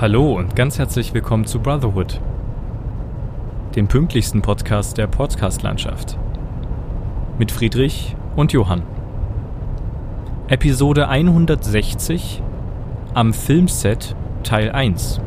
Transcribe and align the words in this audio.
Hallo 0.00 0.32
und 0.32 0.56
ganz 0.56 0.78
herzlich 0.78 1.12
willkommen 1.12 1.44
zu 1.44 1.60
Brotherhood, 1.60 2.22
dem 3.76 3.86
pünktlichsten 3.86 4.40
Podcast 4.40 4.96
der 4.96 5.06
Podcast-Landschaft. 5.06 6.16
Mit 7.38 7.52
Friedrich 7.52 8.16
und 8.34 8.50
Johann. 8.54 8.80
Episode 10.48 11.08
160 11.08 12.42
am 13.12 13.34
Filmset 13.34 14.16
Teil 14.42 14.70
1. 14.70 15.20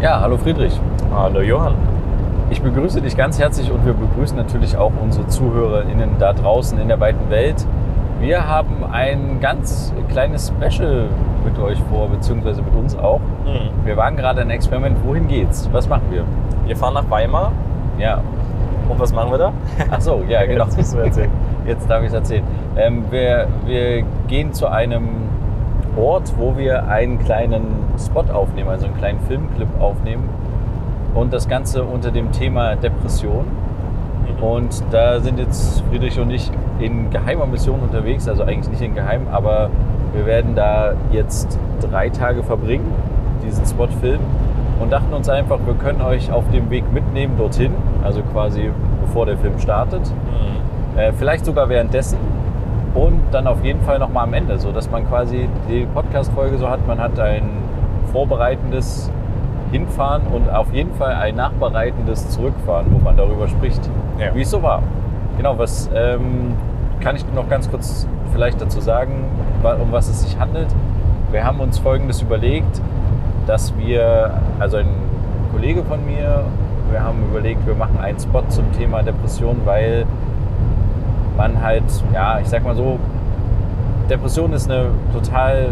Ja, 0.00 0.20
hallo 0.20 0.36
Friedrich. 0.36 0.78
Hallo 1.12 1.40
Johann. 1.40 1.74
Ich 2.50 2.62
begrüße 2.62 3.00
dich 3.00 3.16
ganz 3.16 3.40
herzlich 3.40 3.68
und 3.68 3.84
wir 3.84 3.94
begrüßen 3.94 4.36
natürlich 4.36 4.76
auch 4.76 4.92
unsere 5.02 5.26
ZuhörerInnen 5.26 6.20
da 6.20 6.34
draußen 6.34 6.78
in 6.78 6.86
der 6.86 7.00
weiten 7.00 7.28
Welt. 7.30 7.66
Wir 8.20 8.46
haben 8.46 8.84
ein 8.84 9.40
ganz 9.40 9.92
kleines 10.08 10.52
Special 10.56 11.08
mit 11.44 11.58
euch 11.58 11.78
vor, 11.90 12.08
beziehungsweise 12.08 12.62
mit 12.62 12.74
uns 12.74 12.96
auch. 12.96 13.20
Mhm. 13.44 13.86
Wir 13.86 13.96
waren 13.96 14.16
gerade 14.16 14.40
ein 14.40 14.50
Experiment. 14.50 14.98
Wohin 15.04 15.28
geht's? 15.28 15.68
Was 15.72 15.88
machen 15.88 16.04
wir? 16.10 16.24
Wir 16.66 16.76
fahren 16.76 16.94
nach 16.94 17.08
Weimar. 17.10 17.52
Ja. 17.98 18.20
Und 18.88 19.00
was 19.00 19.12
machen 19.12 19.30
wir 19.30 19.38
da? 19.38 19.52
Ach 19.90 20.00
so, 20.00 20.22
ja, 20.28 20.44
genau. 20.46 20.64
Jetzt 20.64 20.76
musst 20.76 20.94
du 20.94 20.98
erzählen. 20.98 21.30
Jetzt 21.66 21.88
darf 21.88 22.02
ich 22.02 22.08
es 22.08 22.14
erzählen. 22.14 22.44
Ähm, 22.76 23.04
wir, 23.10 23.48
wir 23.64 24.02
gehen 24.28 24.52
zu 24.52 24.66
einem 24.66 25.08
Ort, 25.96 26.32
wo 26.36 26.56
wir 26.56 26.88
einen 26.88 27.18
kleinen 27.18 27.66
Spot 27.98 28.24
aufnehmen, 28.32 28.68
also 28.68 28.86
einen 28.86 28.96
kleinen 28.96 29.20
Filmclip 29.20 29.68
aufnehmen. 29.80 30.28
Und 31.14 31.32
das 31.32 31.48
Ganze 31.48 31.84
unter 31.84 32.10
dem 32.10 32.32
Thema 32.32 32.74
Depression. 32.76 33.44
Und 34.40 34.82
da 34.90 35.20
sind 35.20 35.38
jetzt 35.38 35.82
Friedrich 35.88 36.18
und 36.18 36.30
ich 36.30 36.50
in 36.80 37.10
geheimer 37.10 37.46
Mission 37.46 37.80
unterwegs, 37.80 38.28
also 38.28 38.42
eigentlich 38.42 38.68
nicht 38.68 38.82
in 38.82 38.94
geheim, 38.94 39.28
aber 39.30 39.70
wir 40.14 40.26
werden 40.26 40.54
da 40.54 40.92
jetzt 41.10 41.58
drei 41.80 42.08
Tage 42.08 42.42
verbringen, 42.42 42.86
diesen 43.44 43.64
Spot 43.66 43.88
filmen 44.00 44.24
und 44.80 44.92
dachten 44.92 45.12
uns 45.12 45.28
einfach, 45.28 45.58
wir 45.66 45.74
können 45.74 46.00
euch 46.02 46.30
auf 46.32 46.44
dem 46.52 46.70
Weg 46.70 46.84
mitnehmen 46.92 47.36
dorthin, 47.38 47.72
also 48.02 48.22
quasi 48.32 48.70
bevor 49.04 49.26
der 49.26 49.36
Film 49.38 49.58
startet, 49.58 50.02
Mhm. 50.08 50.98
äh, 50.98 51.12
vielleicht 51.12 51.44
sogar 51.44 51.68
währenddessen 51.68 52.18
und 52.94 53.20
dann 53.32 53.46
auf 53.46 53.62
jeden 53.64 53.80
Fall 53.82 53.98
nochmal 53.98 54.24
am 54.24 54.34
Ende, 54.34 54.58
so 54.58 54.70
dass 54.72 54.90
man 54.90 55.06
quasi 55.08 55.48
die 55.68 55.86
Podcast-Folge 55.94 56.58
so 56.58 56.68
hat, 56.70 56.86
man 56.86 56.98
hat 57.00 57.18
ein 57.18 57.42
vorbereitendes 58.12 59.10
Hinfahren 59.72 60.22
und 60.32 60.48
auf 60.54 60.72
jeden 60.72 60.94
Fall 60.94 61.14
ein 61.14 61.34
nachbereitendes 61.36 62.30
Zurückfahren, 62.30 62.86
wo 62.90 62.98
man 63.02 63.16
darüber 63.16 63.48
spricht, 63.48 63.80
Ja. 64.18 64.34
wie 64.34 64.42
es 64.42 64.50
so 64.50 64.62
war. 64.62 64.82
Genau, 65.36 65.58
was 65.58 65.90
ähm, 65.94 66.54
kann 67.00 67.16
ich 67.16 67.24
noch 67.34 67.48
ganz 67.48 67.68
kurz 67.68 68.06
vielleicht 68.32 68.60
dazu 68.60 68.80
sagen, 68.80 69.24
um 69.62 69.92
was 69.92 70.08
es 70.08 70.22
sich 70.22 70.38
handelt? 70.38 70.68
Wir 71.30 71.44
haben 71.44 71.60
uns 71.60 71.78
Folgendes 71.78 72.22
überlegt, 72.22 72.80
dass 73.46 73.76
wir, 73.76 74.40
also 74.58 74.78
ein 74.78 74.88
Kollege 75.52 75.82
von 75.84 76.04
mir, 76.04 76.44
wir 76.90 77.02
haben 77.02 77.22
überlegt, 77.30 77.66
wir 77.66 77.74
machen 77.74 77.98
einen 78.00 78.18
Spot 78.18 78.42
zum 78.48 78.70
Thema 78.72 79.02
Depression, 79.02 79.56
weil 79.64 80.06
man 81.36 81.62
halt, 81.62 81.84
ja, 82.12 82.38
ich 82.40 82.48
sag 82.48 82.64
mal 82.64 82.76
so, 82.76 82.98
Depression 84.08 84.52
ist 84.52 84.70
eine 84.70 84.86
total, 85.12 85.70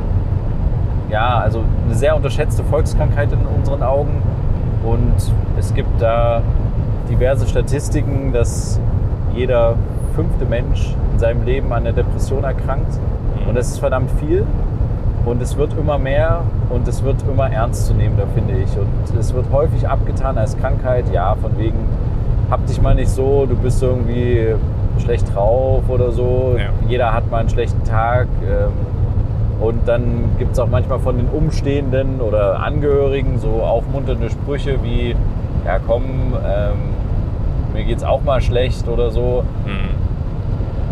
ja, 1.10 1.38
also 1.38 1.62
eine 1.86 1.94
sehr 1.94 2.16
unterschätzte 2.16 2.64
Volkskrankheit 2.64 3.30
in 3.32 3.40
unseren 3.40 3.82
Augen. 3.82 4.22
Und 4.84 5.14
es 5.58 5.72
gibt 5.74 6.00
da 6.00 6.42
diverse 7.08 7.46
Statistiken, 7.46 8.32
dass 8.32 8.80
jeder 9.34 9.76
fünfte 10.14 10.44
Mensch 10.44 10.94
seinem 11.22 11.44
Leben 11.44 11.72
an 11.72 11.84
der 11.84 11.92
Depression 11.92 12.44
erkrankt. 12.44 12.98
Und 13.48 13.56
das 13.56 13.68
ist 13.68 13.78
verdammt 13.78 14.10
viel. 14.20 14.44
Und 15.24 15.40
es 15.40 15.56
wird 15.56 15.72
immer 15.78 15.98
mehr 15.98 16.42
und 16.68 16.86
es 16.88 17.02
wird 17.04 17.16
immer 17.32 17.48
ernstzunehmender, 17.50 18.26
finde 18.34 18.54
ich. 18.54 18.76
Und 18.76 19.18
es 19.18 19.32
wird 19.32 19.46
häufig 19.52 19.88
abgetan 19.88 20.36
als 20.36 20.56
Krankheit. 20.58 21.04
Ja, 21.12 21.36
von 21.40 21.56
wegen, 21.58 21.78
hab 22.50 22.66
dich 22.66 22.82
mal 22.82 22.94
nicht 22.96 23.08
so, 23.10 23.46
du 23.46 23.54
bist 23.54 23.80
irgendwie 23.82 24.54
schlecht 24.98 25.32
drauf 25.34 25.84
oder 25.88 26.10
so. 26.10 26.56
Ja. 26.58 26.70
Jeder 26.88 27.12
hat 27.14 27.30
mal 27.30 27.38
einen 27.38 27.48
schlechten 27.48 27.84
Tag. 27.84 28.26
ähm, 28.44 28.72
Und 29.60 29.86
dann 29.86 30.02
gibt 30.40 30.52
es 30.54 30.58
auch 30.58 30.68
manchmal 30.68 30.98
von 30.98 31.16
den 31.18 31.28
Umstehenden 31.28 32.20
oder 32.20 32.58
Angehörigen 32.60 33.38
so 33.38 33.62
aufmunternde 33.62 34.28
Sprüche 34.28 34.82
wie, 34.82 35.14
ja 35.64 35.78
komm, 35.86 36.02
ähm, 36.44 36.78
mir 37.72 37.84
geht's 37.84 38.02
auch 38.02 38.22
mal 38.24 38.40
schlecht 38.40 38.88
oder 38.88 39.12
so. 39.12 39.44
Mhm. 39.64 40.01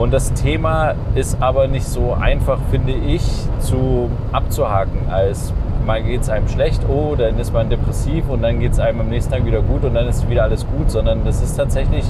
Und 0.01 0.15
das 0.15 0.33
Thema 0.33 0.95
ist 1.15 1.43
aber 1.43 1.69
nicht 1.69 1.85
so 1.85 2.17
einfach, 2.19 2.59
finde 2.71 2.95
ich, 2.95 3.23
zu 3.59 4.09
abzuhaken, 4.33 5.11
als 5.11 5.53
mal 5.85 6.03
geht 6.03 6.23
es 6.23 6.31
einem 6.31 6.49
schlecht, 6.49 6.81
oh, 6.89 7.17
dann 7.19 7.39
ist 7.39 7.53
man 7.53 7.69
depressiv 7.69 8.25
und 8.31 8.41
dann 8.41 8.61
geht 8.61 8.73
es 8.73 8.81
einem 8.81 9.01
am 9.01 9.11
nächsten 9.11 9.31
Tag 9.31 9.45
wieder 9.45 9.61
gut 9.61 9.85
und 9.85 9.93
dann 9.93 10.09
ist 10.09 10.27
wieder 10.31 10.45
alles 10.45 10.67
gut, 10.67 10.91
sondern 10.91 11.27
das 11.27 11.43
ist 11.43 11.55
tatsächlich 11.55 12.07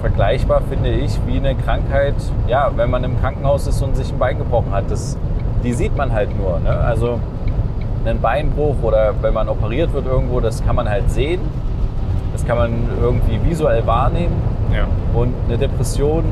vergleichbar, 0.00 0.62
finde 0.70 0.88
ich, 0.88 1.20
wie 1.26 1.36
eine 1.36 1.54
Krankheit, 1.56 2.14
ja, 2.48 2.70
wenn 2.74 2.88
man 2.88 3.04
im 3.04 3.20
Krankenhaus 3.20 3.66
ist 3.66 3.82
und 3.82 3.96
sich 3.98 4.10
ein 4.10 4.18
Bein 4.18 4.38
gebrochen 4.38 4.72
hat. 4.72 4.90
Das, 4.90 5.18
die 5.62 5.74
sieht 5.74 5.94
man 5.94 6.14
halt 6.14 6.30
nur. 6.38 6.58
Ne? 6.60 6.70
Also 6.70 7.20
einen 8.02 8.18
Beinbruch 8.22 8.76
oder 8.80 9.12
wenn 9.20 9.34
man 9.34 9.50
operiert 9.50 9.92
wird 9.92 10.06
irgendwo, 10.06 10.40
das 10.40 10.64
kann 10.64 10.74
man 10.74 10.88
halt 10.88 11.10
sehen. 11.10 11.42
Das 12.32 12.46
kann 12.46 12.56
man 12.56 12.72
irgendwie 12.98 13.38
visuell 13.46 13.86
wahrnehmen. 13.86 14.32
Ja. 14.74 14.86
Und 15.12 15.34
eine 15.48 15.58
Depression, 15.58 16.24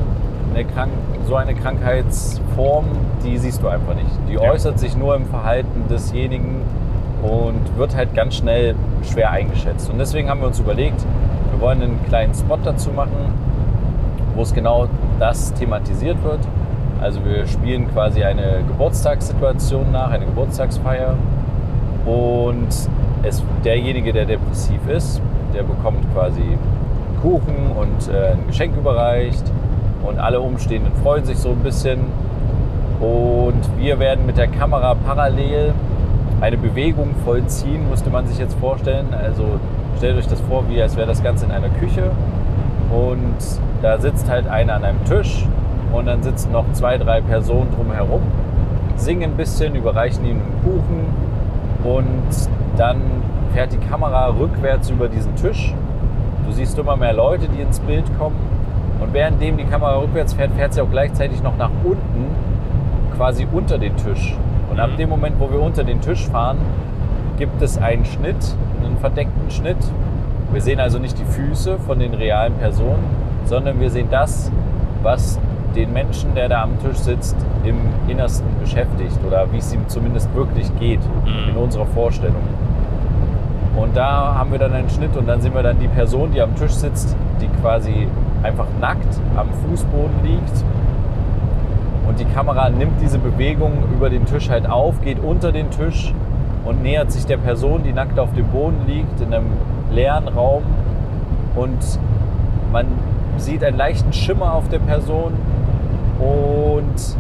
eine 0.54 0.64
Krank 0.64 0.90
so 1.26 1.34
eine 1.36 1.54
Krankheitsform, 1.54 2.86
die 3.24 3.36
siehst 3.36 3.62
du 3.62 3.68
einfach 3.68 3.94
nicht. 3.94 4.08
Die 4.28 4.34
Ja. 4.34 4.50
äußert 4.50 4.78
sich 4.78 4.96
nur 4.96 5.14
im 5.14 5.26
Verhalten 5.26 5.84
desjenigen 5.90 6.62
und 7.22 7.76
wird 7.76 7.94
halt 7.94 8.14
ganz 8.14 8.36
schnell 8.36 8.74
schwer 9.02 9.30
eingeschätzt. 9.30 9.90
Und 9.90 9.98
deswegen 9.98 10.30
haben 10.30 10.40
wir 10.40 10.46
uns 10.46 10.58
überlegt, 10.58 11.04
wir 11.52 11.60
wollen 11.60 11.82
einen 11.82 12.00
kleinen 12.08 12.32
Spot 12.34 12.56
dazu 12.62 12.90
machen, 12.90 13.34
wo 14.34 14.42
es 14.42 14.54
genau 14.54 14.86
das 15.18 15.52
thematisiert 15.54 16.22
wird. 16.24 16.40
Also 17.00 17.24
wir 17.24 17.46
spielen 17.46 17.88
quasi 17.92 18.22
eine 18.24 18.62
Geburtstagssituation 18.66 19.92
nach, 19.92 20.10
eine 20.10 20.24
Geburtstagsfeier. 20.26 21.14
Und 22.06 22.68
es, 23.22 23.42
derjenige, 23.64 24.12
der 24.12 24.24
depressiv 24.24 24.80
ist, 24.88 25.20
der 25.54 25.62
bekommt 25.62 26.04
quasi 26.14 26.56
Kuchen 27.20 27.72
und 27.78 28.08
äh, 28.14 28.32
ein 28.32 28.46
Geschenk 28.46 28.76
überreicht. 28.76 29.42
Und 30.04 30.18
alle 30.18 30.40
Umstehenden 30.40 30.92
freuen 31.02 31.24
sich 31.24 31.38
so 31.38 31.50
ein 31.50 31.58
bisschen. 31.58 32.00
Und 33.00 33.60
wir 33.78 33.98
werden 33.98 34.26
mit 34.26 34.36
der 34.36 34.48
Kamera 34.48 34.94
parallel 34.94 35.72
eine 36.40 36.56
Bewegung 36.56 37.14
vollziehen, 37.24 37.88
müsste 37.90 38.10
man 38.10 38.26
sich 38.26 38.38
jetzt 38.38 38.58
vorstellen. 38.58 39.08
Also 39.14 39.44
stellt 39.96 40.16
euch 40.18 40.26
das 40.26 40.40
vor, 40.42 40.64
wie 40.68 40.80
als 40.80 40.96
wäre 40.96 41.06
das 41.06 41.22
Ganze 41.22 41.46
in 41.46 41.52
einer 41.52 41.68
Küche. 41.68 42.10
Und 42.90 43.36
da 43.82 43.98
sitzt 43.98 44.28
halt 44.28 44.46
einer 44.48 44.74
an 44.74 44.84
einem 44.84 45.04
Tisch 45.04 45.46
und 45.92 46.06
dann 46.06 46.22
sitzen 46.22 46.52
noch 46.52 46.64
zwei, 46.72 46.98
drei 46.98 47.20
Personen 47.20 47.70
drumherum, 47.74 48.22
singen 48.96 49.32
ein 49.32 49.36
bisschen, 49.36 49.74
überreichen 49.74 50.24
ihm 50.24 50.40
einen 50.40 50.62
Kuchen 50.62 51.06
und 51.84 52.48
dann 52.76 53.00
fährt 53.52 53.72
die 53.72 53.78
Kamera 53.78 54.28
rückwärts 54.28 54.90
über 54.90 55.08
diesen 55.08 55.34
Tisch. 55.36 55.74
Du 56.46 56.52
siehst 56.52 56.78
immer 56.78 56.96
mehr 56.96 57.12
Leute, 57.12 57.46
die 57.48 57.60
ins 57.60 57.80
Bild 57.80 58.04
kommen 58.18 58.36
und 59.00 59.12
währenddem 59.14 59.56
die 59.56 59.64
Kamera 59.64 59.96
rückwärts 59.98 60.32
fährt, 60.34 60.52
fährt 60.52 60.74
sie 60.74 60.80
auch 60.80 60.90
gleichzeitig 60.90 61.42
noch 61.42 61.56
nach 61.56 61.70
unten, 61.84 62.26
quasi 63.16 63.46
unter 63.52 63.78
den 63.78 63.96
Tisch. 63.96 64.36
Und 64.70 64.80
ab 64.80 64.90
Mhm. 64.92 64.96
dem 64.98 65.08
Moment, 65.10 65.36
wo 65.38 65.50
wir 65.50 65.60
unter 65.60 65.84
den 65.84 66.00
Tisch 66.00 66.26
fahren, 66.28 66.58
gibt 67.38 67.60
es 67.62 67.78
einen 67.78 68.04
Schnitt, 68.04 68.36
einen 68.84 68.96
verdeckten 68.98 69.50
Schnitt. 69.50 69.76
Wir 70.52 70.60
sehen 70.60 70.80
also 70.80 70.98
nicht 70.98 71.18
die 71.18 71.24
Füße 71.24 71.78
von 71.78 71.98
den 71.98 72.14
realen 72.14 72.54
Personen, 72.54 73.04
sondern 73.44 73.80
wir 73.80 73.90
sehen 73.90 74.08
das, 74.10 74.50
was 75.02 75.38
den 75.76 75.92
Menschen, 75.92 76.34
der 76.34 76.48
da 76.48 76.62
am 76.62 76.78
Tisch 76.80 76.96
sitzt, 76.98 77.36
im 77.64 77.76
Innersten 78.08 78.48
beschäftigt 78.60 79.18
oder 79.26 79.46
wie 79.52 79.58
es 79.58 79.72
ihm 79.72 79.86
zumindest 79.88 80.34
wirklich 80.34 80.70
geht 80.80 81.00
Mhm. 81.24 81.50
in 81.50 81.56
unserer 81.56 81.86
Vorstellung. 81.86 82.42
Und 83.76 83.96
da 83.96 84.34
haben 84.36 84.50
wir 84.50 84.58
dann 84.58 84.72
einen 84.72 84.88
Schnitt 84.90 85.16
und 85.16 85.28
dann 85.28 85.40
sehen 85.40 85.54
wir 85.54 85.62
dann 85.62 85.78
die 85.78 85.86
Person, 85.88 86.30
die 86.32 86.40
am 86.42 86.54
Tisch 86.56 86.72
sitzt, 86.72 87.14
die 87.40 87.46
quasi 87.62 88.08
einfach 88.42 88.66
nackt 88.80 89.20
am 89.36 89.48
Fußboden 89.66 90.24
liegt. 90.24 90.64
Und 92.06 92.18
die 92.18 92.24
Kamera 92.24 92.70
nimmt 92.70 93.00
diese 93.00 93.18
Bewegung 93.18 93.72
über 93.92 94.08
den 94.08 94.24
Tisch 94.24 94.48
halt 94.48 94.68
auf, 94.68 95.00
geht 95.02 95.18
unter 95.20 95.52
den 95.52 95.70
Tisch 95.70 96.14
und 96.64 96.82
nähert 96.82 97.12
sich 97.12 97.26
der 97.26 97.36
Person, 97.36 97.82
die 97.82 97.92
nackt 97.92 98.18
auf 98.18 98.32
dem 98.32 98.46
Boden 98.46 98.80
liegt, 98.86 99.20
in 99.20 99.32
einem 99.32 99.46
leeren 99.90 100.28
Raum. 100.28 100.62
Und 101.54 101.98
man 102.72 102.86
sieht 103.36 103.62
einen 103.62 103.76
leichten 103.76 104.12
Schimmer 104.12 104.54
auf 104.54 104.68
der 104.68 104.78
Person 104.78 105.32
und 106.18 107.16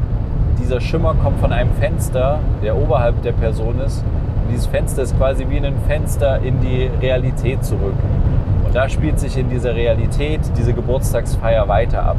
dieser 0.58 0.80
Schimmer 0.80 1.14
kommt 1.14 1.40
von 1.40 1.52
einem 1.52 1.72
Fenster, 1.74 2.40
der 2.62 2.76
oberhalb 2.76 3.22
der 3.22 3.32
Person 3.32 3.80
ist. 3.80 3.98
Und 3.98 4.52
dieses 4.52 4.66
Fenster 4.66 5.02
ist 5.02 5.16
quasi 5.16 5.46
wie 5.48 5.58
ein 5.58 5.74
Fenster 5.86 6.40
in 6.42 6.60
die 6.60 6.90
Realität 7.00 7.64
zurück. 7.64 7.94
Und 8.68 8.74
da 8.74 8.86
spielt 8.86 9.18
sich 9.18 9.38
in 9.38 9.48
dieser 9.48 9.74
Realität 9.74 10.40
diese 10.58 10.74
Geburtstagsfeier 10.74 11.66
weiter 11.68 12.02
ab. 12.02 12.18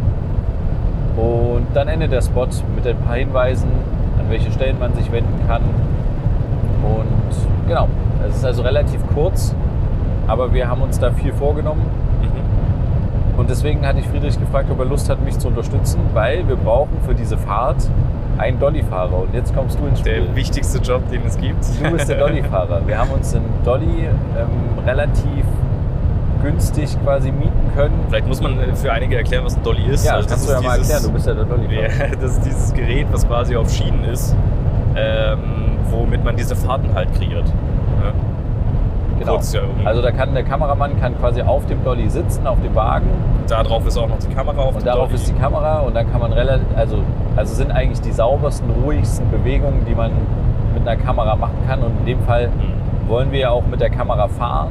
Und 1.16 1.68
dann 1.75 1.88
endet 1.88 2.12
der 2.12 2.24
Spot 2.24 2.48
mit 2.75 2.88
ein 2.88 2.98
paar 2.98 3.18
Hinweisen, 3.18 3.69
an 4.18 4.31
welche 4.31 4.51
Stellen 4.51 4.80
man 4.80 4.96
sich 4.96 5.12
wenden 5.12 5.48
kann. 5.48 5.62
Und 6.81 7.68
genau, 7.68 7.88
Es 8.28 8.38
ist 8.38 8.46
also 8.46 8.63
relativ 8.63 9.00
kurz, 9.13 9.54
aber 10.25 10.51
wir 10.51 10.68
haben 10.68 10.81
uns 10.81 10.98
da 10.98 11.12
viel 11.12 11.34
vorgenommen. 11.34 11.84
Mhm. 12.24 13.40
Und 13.40 13.48
deswegen 13.51 13.86
hatte 13.86 14.00
ich 14.00 14.07
Friedrich 14.07 14.40
gefragt, 14.40 14.72
ob 14.72 14.80
er 14.80 14.86
Lust 14.86 15.07
hat, 15.07 15.24
mich 15.24 15.38
zu 15.38 15.50
unterstützen, 15.50 16.00
weil 16.16 16.48
wir 16.48 16.56
brauchen 16.56 16.98
für 17.06 17.13
diese 17.13 17.38
Fahrt 17.38 17.88
einen 18.40 18.57
Dolly-Fahrer. 18.57 19.19
Und 19.19 19.36
jetzt 19.36 19.56
kommst 19.56 19.78
du 19.80 19.86
ins 19.86 20.00
Spiel. 20.00 20.25
Der 20.25 20.36
wichtigste 20.36 20.80
Job, 20.80 21.07
den 21.12 21.22
es 21.28 21.38
gibt. 21.38 21.63
Du 21.80 21.92
bist 21.92 22.10
der 22.10 22.18
Dolly-Fahrer. 22.18 22.88
Wir 22.88 22.98
haben 22.98 23.12
uns 23.12 23.36
einen 23.36 23.46
Dolly 23.63 24.07
ähm, 24.07 24.84
relativ 24.84 25.46
günstig 26.41 26.97
quasi 27.03 27.31
mieten 27.31 27.71
können. 27.75 27.94
Vielleicht 28.09 28.27
muss 28.27 28.41
man 28.41 28.59
äh, 28.59 28.75
für 28.75 28.91
einige 28.91 29.18
erklären, 29.18 29.45
was 29.45 29.56
ein 29.56 29.63
Dolly 29.63 29.83
ist. 29.88 30.06
Ja, 30.06 30.13
Also 30.15 30.24
das 30.30 30.31
kannst 30.33 30.50
du 30.50 30.53
ja 30.53 30.62
mal 30.62 30.77
erklären. 30.77 31.03
Du 31.03 31.12
bist 31.12 31.27
ja 31.27 31.33
der 31.33 31.45
Dolly-Fahrer. 31.45 32.09
Ja, 32.09 32.15
das 32.21 32.31
ist 32.38 32.45
dieses 32.45 32.74
Gerät, 32.74 33.07
was 33.12 33.27
quasi 33.27 33.56
auf 33.56 33.69
Schienen 33.71 34.03
ist, 34.06 34.36
ähm, 34.95 35.39
womit 35.89 36.24
man 36.24 36.36
diese 36.36 36.56
Fahrten 36.56 36.94
halt 36.94 37.13
kreiert. 37.13 37.45
Ja. 37.47 38.12
Genau. 39.19 39.33
Kurz, 39.33 39.51
ja, 39.53 39.62
Also 39.83 40.01
da 40.01 40.12
kann 40.12 40.33
der 40.33 40.44
Kameramann 40.44 40.97
kann 41.01 41.18
quasi 41.19 41.41
auf 41.41 41.65
dem 41.65 41.83
Dolly 41.83 42.09
sitzen, 42.09 42.47
auf 42.47 42.57
dem 42.62 42.74
Wagen 42.74 43.07
Da 43.50 43.63
drauf 43.63 43.86
ist 43.86 43.97
auch 43.97 44.07
noch 44.07 44.18
die 44.19 44.33
Kamera 44.33 44.62
auf 44.62 44.75
und 44.77 44.86
darauf 44.86 45.07
Dolly. 45.09 45.15
ist 45.15 45.27
die 45.27 45.33
Kamera 45.33 45.80
und 45.80 45.94
dann 45.94 46.09
kann 46.09 46.21
man 46.21 46.31
relativ, 46.31 46.65
also, 46.77 47.00
also 47.36 47.53
sind 47.53 47.71
eigentlich 47.71 48.00
die 48.00 48.13
saubersten, 48.13 48.69
ruhigsten 48.86 49.30
Bewegungen, 49.30 49.86
die 49.86 49.94
man 49.94 50.12
mit 50.74 50.88
einer 50.88 50.95
Kamera 51.01 51.36
machen 51.36 51.57
kann 51.68 51.80
und 51.81 52.00
in 52.00 52.06
dem 52.06 52.21
Fall 52.24 52.47
Mhm. 52.47 53.09
wollen 53.09 53.31
wir 53.33 53.39
ja 53.39 53.50
auch 53.50 53.65
mit 53.69 53.81
der 53.81 53.89
Kamera 53.89 54.30
fahren. 54.30 54.69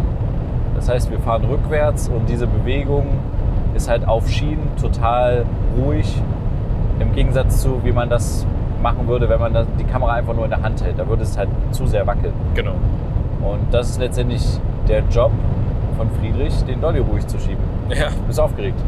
Das 0.78 0.88
heißt, 0.88 1.10
wir 1.10 1.18
fahren 1.18 1.44
rückwärts 1.44 2.08
und 2.08 2.28
diese 2.28 2.46
Bewegung 2.46 3.06
ist 3.74 3.88
halt 3.88 4.06
auf 4.06 4.28
Schienen 4.28 4.70
total 4.80 5.44
ruhig 5.76 6.22
im 7.00 7.12
Gegensatz 7.12 7.62
zu, 7.62 7.80
wie 7.84 7.90
man 7.90 8.08
das 8.08 8.46
machen 8.80 9.08
würde, 9.08 9.28
wenn 9.28 9.40
man 9.40 9.66
die 9.76 9.84
Kamera 9.84 10.12
einfach 10.12 10.34
nur 10.34 10.44
in 10.44 10.50
der 10.50 10.62
Hand 10.62 10.82
hält. 10.84 10.96
Da 10.96 11.08
würde 11.08 11.24
es 11.24 11.36
halt 11.36 11.48
zu 11.72 11.84
sehr 11.86 12.06
wackeln. 12.06 12.32
Genau. 12.54 12.74
Und 13.42 13.72
das 13.72 13.90
ist 13.90 13.98
letztendlich 13.98 14.44
der 14.86 15.02
Job 15.10 15.32
von 15.96 16.08
Friedrich, 16.12 16.54
den 16.62 16.80
Dolly 16.80 17.00
ruhig 17.00 17.26
zu 17.26 17.40
schieben. 17.40 17.64
Ja. 17.88 18.10
Du 18.10 18.22
bist 18.28 18.38
aufgeregt. 18.38 18.78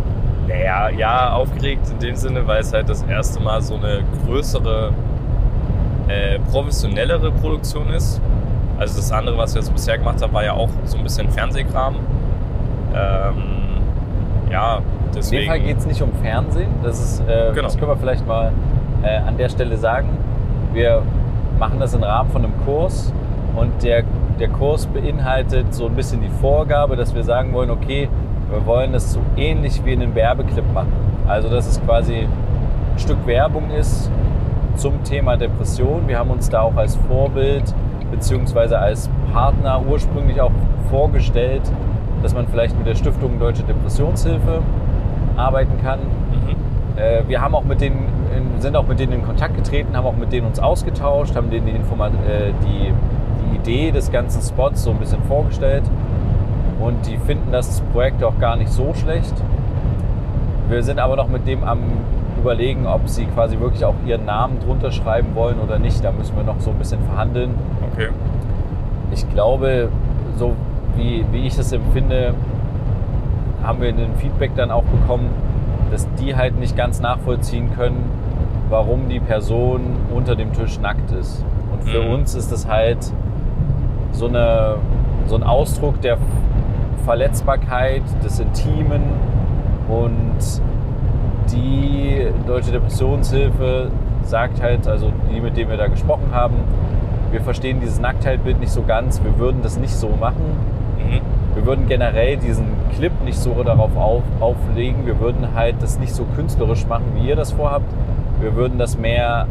Naja, 0.47 0.91
ja, 0.91 1.33
aufgeregt 1.33 1.91
in 1.91 1.99
dem 1.99 2.15
Sinne, 2.15 2.47
weil 2.47 2.61
es 2.61 2.73
halt 2.73 2.89
das 2.89 3.03
erste 3.03 3.41
Mal 3.41 3.63
so 3.63 3.75
eine 3.75 4.03
größere, 4.27 4.93
äh, 6.07 6.39
professionellere 6.51 7.33
Produktion 7.33 7.89
ist. 7.91 8.21
Also 8.81 8.97
das 8.97 9.13
andere, 9.13 9.37
was 9.37 9.55
wir 9.55 9.63
so 9.63 9.71
bisher 9.73 9.99
gemacht 9.99 10.21
haben, 10.23 10.33
war 10.33 10.43
ja 10.45 10.55
auch 10.55 10.71
so 10.85 10.97
ein 10.97 11.05
bisschen 11.05 11.29
Fernsehkram. 11.31 11.97
Ähm, 12.95 13.35
ja, 14.51 14.79
In 14.79 14.83
deswegen. 15.15 15.43
dem 15.43 15.49
Fall 15.49 15.61
geht 15.61 15.79
es 15.79 15.87
nicht 15.87 16.03
um 16.03 16.13
Fernsehen. 16.23 16.71
Das, 16.83 16.99
ist, 16.99 17.21
äh, 17.29 17.51
Genau. 17.51 17.63
das 17.63 17.77
können 17.77 17.91
wir 17.91 17.97
vielleicht 17.97 18.27
mal 18.27 18.53
äh, 19.03 19.19
an 19.19 19.37
der 19.37 19.49
Stelle 19.51 19.77
sagen. 19.77 20.09
Wir 20.73 21.03
machen 21.59 21.79
das 21.79 21.93
im 21.95 22.03
Rahmen 22.03 22.31
von 22.31 22.43
einem 22.43 22.55
Kurs 22.65 23.13
und 23.55 23.83
der, 23.83 24.03
der 24.39 24.49
Kurs 24.49 24.87
beinhaltet 24.87 25.75
so 25.75 25.87
ein 25.87 25.95
bisschen 25.95 26.23
die 26.23 26.31
Vorgabe, 26.41 26.97
dass 26.97 27.15
wir 27.15 27.23
sagen 27.23 27.53
wollen, 27.53 27.71
okay, 27.71 28.09
wir 28.51 28.65
wollen 28.67 28.93
das 28.95 29.13
so 29.13 29.21
ähnlich 29.37 29.85
wie 29.85 29.93
in 29.93 30.01
einem 30.03 30.15
Werbeclip 30.15 30.65
machen. 30.73 30.93
Also 31.29 31.51
dass 31.51 31.67
es 31.69 31.81
quasi 31.85 32.15
ein 32.21 32.99
Stück 32.99 33.19
Werbung 33.27 33.71
ist 33.79 34.11
zum 34.77 35.05
Thema 35.05 35.37
Depression. 35.37 36.09
Wir 36.09 36.19
haben 36.19 36.31
uns 36.31 36.49
da 36.49 36.63
auch 36.63 36.77
als 36.77 36.97
Vorbild 37.09 37.75
beziehungsweise 38.11 38.79
als 38.79 39.09
Partner 39.33 39.83
ursprünglich 39.89 40.41
auch 40.41 40.53
vorgestellt, 40.91 41.63
dass 42.23 42.35
man 42.35 42.47
vielleicht 42.49 42.77
mit 42.77 42.87
der 42.87 42.95
Stiftung 42.95 43.39
Deutsche 43.39 43.63
Depressionshilfe 43.63 44.63
arbeiten 45.37 45.81
kann. 45.83 46.01
Mhm. 46.01 46.99
Äh, 47.01 47.29
wir 47.29 47.41
haben 47.41 47.55
auch 47.55 47.65
mit 47.65 47.81
denen, 47.81 48.09
in, 48.37 48.61
sind 48.61 48.77
auch 48.77 48.87
mit 48.87 48.99
denen 49.01 49.13
in 49.13 49.23
Kontakt 49.23 49.57
getreten, 49.57 49.97
haben 49.97 50.07
auch 50.07 50.17
mit 50.17 50.33
denen 50.33 50.47
uns 50.47 50.59
ausgetauscht, 50.59 51.35
haben 51.37 51.51
denen 51.51 51.67
die, 51.67 51.73
Informa 51.73 52.09
äh, 52.09 52.53
die, 52.65 52.93
die 53.43 53.57
Idee 53.57 53.91
des 53.91 54.11
ganzen 54.11 54.43
Spots 54.43 54.85
so 54.85 54.91
ein 54.91 54.99
bisschen 54.99 55.23
vorgestellt. 55.25 55.85
Und 56.81 57.07
die 57.07 57.19
finden 57.19 57.53
das 57.53 57.81
Projekt 57.93 58.25
auch 58.25 58.39
gar 58.39 58.57
nicht 58.57 58.73
so 58.73 58.95
schlecht. 58.95 59.35
Wir 60.69 60.83
sind 60.83 60.99
aber 60.99 61.17
noch 61.17 61.29
mit 61.29 61.47
dem 61.47 61.65
am 61.65 61.81
überlegen, 62.41 62.87
ob 62.87 63.09
sie 63.09 63.27
quasi 63.27 63.59
wirklich 63.61 63.85
auch 63.85 63.95
ihren 64.07 64.25
Namen 64.25 64.59
drunter 64.61 64.91
schreiben 64.91 65.29
wollen 65.35 65.57
oder 65.61 65.79
nicht. 65.79 66.05
Da 66.05 66.13
müssen 66.13 66.37
wir 66.37 66.43
noch 66.45 66.61
so 66.61 66.71
ein 66.71 66.77
bisschen 66.79 67.01
verhandeln. 67.05 67.55
Okay. 67.93 68.09
Ich 69.13 69.29
glaube, 69.31 69.89
so 70.37 70.53
wie, 70.97 71.25
wie 71.33 71.47
ich 71.47 71.57
das 71.57 71.73
empfinde, 71.73 72.35
haben 73.63 73.81
wir 73.81 73.89
ein 73.91 74.15
Feedback 74.17 74.53
dann 74.57 74.71
auch 74.71 74.85
bekommen, 74.85 75.29
dass 75.91 76.07
die 76.15 76.35
halt 76.37 76.59
nicht 76.59 76.77
ganz 76.77 77.01
nachvollziehen 77.01 77.71
können, 77.75 78.05
warum 78.69 79.09
die 79.09 79.21
Person 79.21 79.81
unter 80.15 80.37
dem 80.37 80.53
Tisch 80.53 80.79
nackt 80.81 81.11
ist. 81.13 81.45
Und 81.73 81.85
für 81.89 82.03
Mhm. 82.03 82.13
uns 82.15 82.35
ist 82.35 82.51
das 82.53 82.69
halt 82.69 82.99
so, 84.13 84.29
eine, 84.29 84.77
so 85.27 85.35
ein 85.37 85.43
Ausdruck 85.43 86.01
der 86.01 86.17
Verletzbarkeit, 87.05 88.03
des 88.25 88.41
Intimen 88.41 89.03
und 89.89 90.63
die 91.53 92.27
Deutsche 92.47 92.73
Depressionshilfe 92.73 93.91
sagt 94.23 94.63
halt, 94.63 94.87
also 94.87 95.13
die, 95.33 95.41
mit 95.41 95.57
denen 95.57 95.71
wir 95.71 95.77
da 95.77 95.89
gesprochen 95.89 96.31
haben, 96.33 96.55
wir 97.31 97.41
verstehen 97.41 97.81
dieses 97.81 98.01
Nacktheitbild 98.01 98.61
nicht 98.61 98.73
so 98.73 98.83
ganz, 98.83 99.23
wir 99.23 99.39
würden 99.39 99.63
das 99.63 99.79
nicht 99.79 99.95
so 99.95 100.09
machen. 100.21 100.43
Mhm. 100.99 101.21
Wir 101.55 101.67
würden 101.67 101.87
generell 101.89 102.37
diesen 102.37 102.67
Clip 102.95 103.13
nicht 103.25 103.39
so 103.39 103.63
darauf 103.65 103.97
auf, 103.97 104.23
auflegen. 104.41 105.05
Wir 105.07 105.19
würden 105.21 105.55
halt 105.55 105.77
das 105.81 105.99
nicht 105.99 106.15
so 106.15 106.25
künstlerisch 106.37 106.87
machen, 106.87 107.05
wie 107.17 107.29
ihr 107.29 107.37
das 107.37 107.53
vorhabt. 107.53 107.87
Wir 108.41 108.55
würden 108.55 108.79
das 108.79 108.97
mehr 108.97 109.47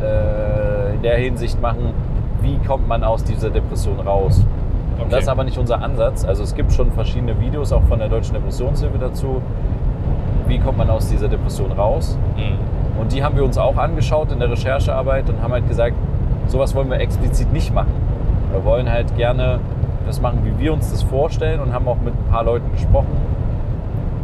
äh, 0.00 0.94
in 0.94 1.02
der 1.02 1.16
Hinsicht 1.16 1.60
machen, 1.60 1.92
wie 2.40 2.56
kommt 2.66 2.88
man 2.88 3.04
aus 3.04 3.24
dieser 3.24 3.50
Depression 3.50 4.00
raus. 4.00 4.38
Und 4.38 5.00
Okay. 5.00 5.10
das 5.12 5.20
ist 5.22 5.28
aber 5.28 5.44
nicht 5.44 5.56
unser 5.58 5.82
Ansatz. 5.82 6.24
Also 6.24 6.42
es 6.42 6.54
gibt 6.54 6.72
schon 6.72 6.92
verschiedene 6.92 7.40
Videos 7.40 7.72
auch 7.72 7.82
von 7.84 7.98
der 7.98 8.08
Deutschen 8.08 8.34
Depressionshilfe 8.34 8.98
dazu. 8.98 9.40
Wie 10.50 10.58
kommt 10.58 10.78
man 10.78 10.90
aus 10.90 11.08
dieser 11.08 11.28
Depression 11.28 11.70
raus? 11.70 12.18
Mhm. 12.36 13.00
Und 13.00 13.12
die 13.12 13.22
haben 13.22 13.36
wir 13.36 13.44
uns 13.44 13.56
auch 13.56 13.76
angeschaut 13.76 14.32
in 14.32 14.40
der 14.40 14.50
Recherchearbeit 14.50 15.30
und 15.30 15.40
haben 15.40 15.52
halt 15.52 15.68
gesagt, 15.68 15.94
sowas 16.48 16.74
wollen 16.74 16.90
wir 16.90 16.98
explizit 16.98 17.52
nicht 17.52 17.72
machen. 17.72 17.92
Wir 18.50 18.64
wollen 18.64 18.90
halt 18.90 19.16
gerne 19.16 19.60
das 20.06 20.20
machen, 20.20 20.40
wie 20.42 20.60
wir 20.60 20.72
uns 20.72 20.90
das 20.90 21.02
vorstellen 21.02 21.60
und 21.60 21.72
haben 21.72 21.86
auch 21.86 21.98
mit 22.04 22.14
ein 22.14 22.30
paar 22.32 22.42
Leuten 22.42 22.72
gesprochen. 22.72 23.16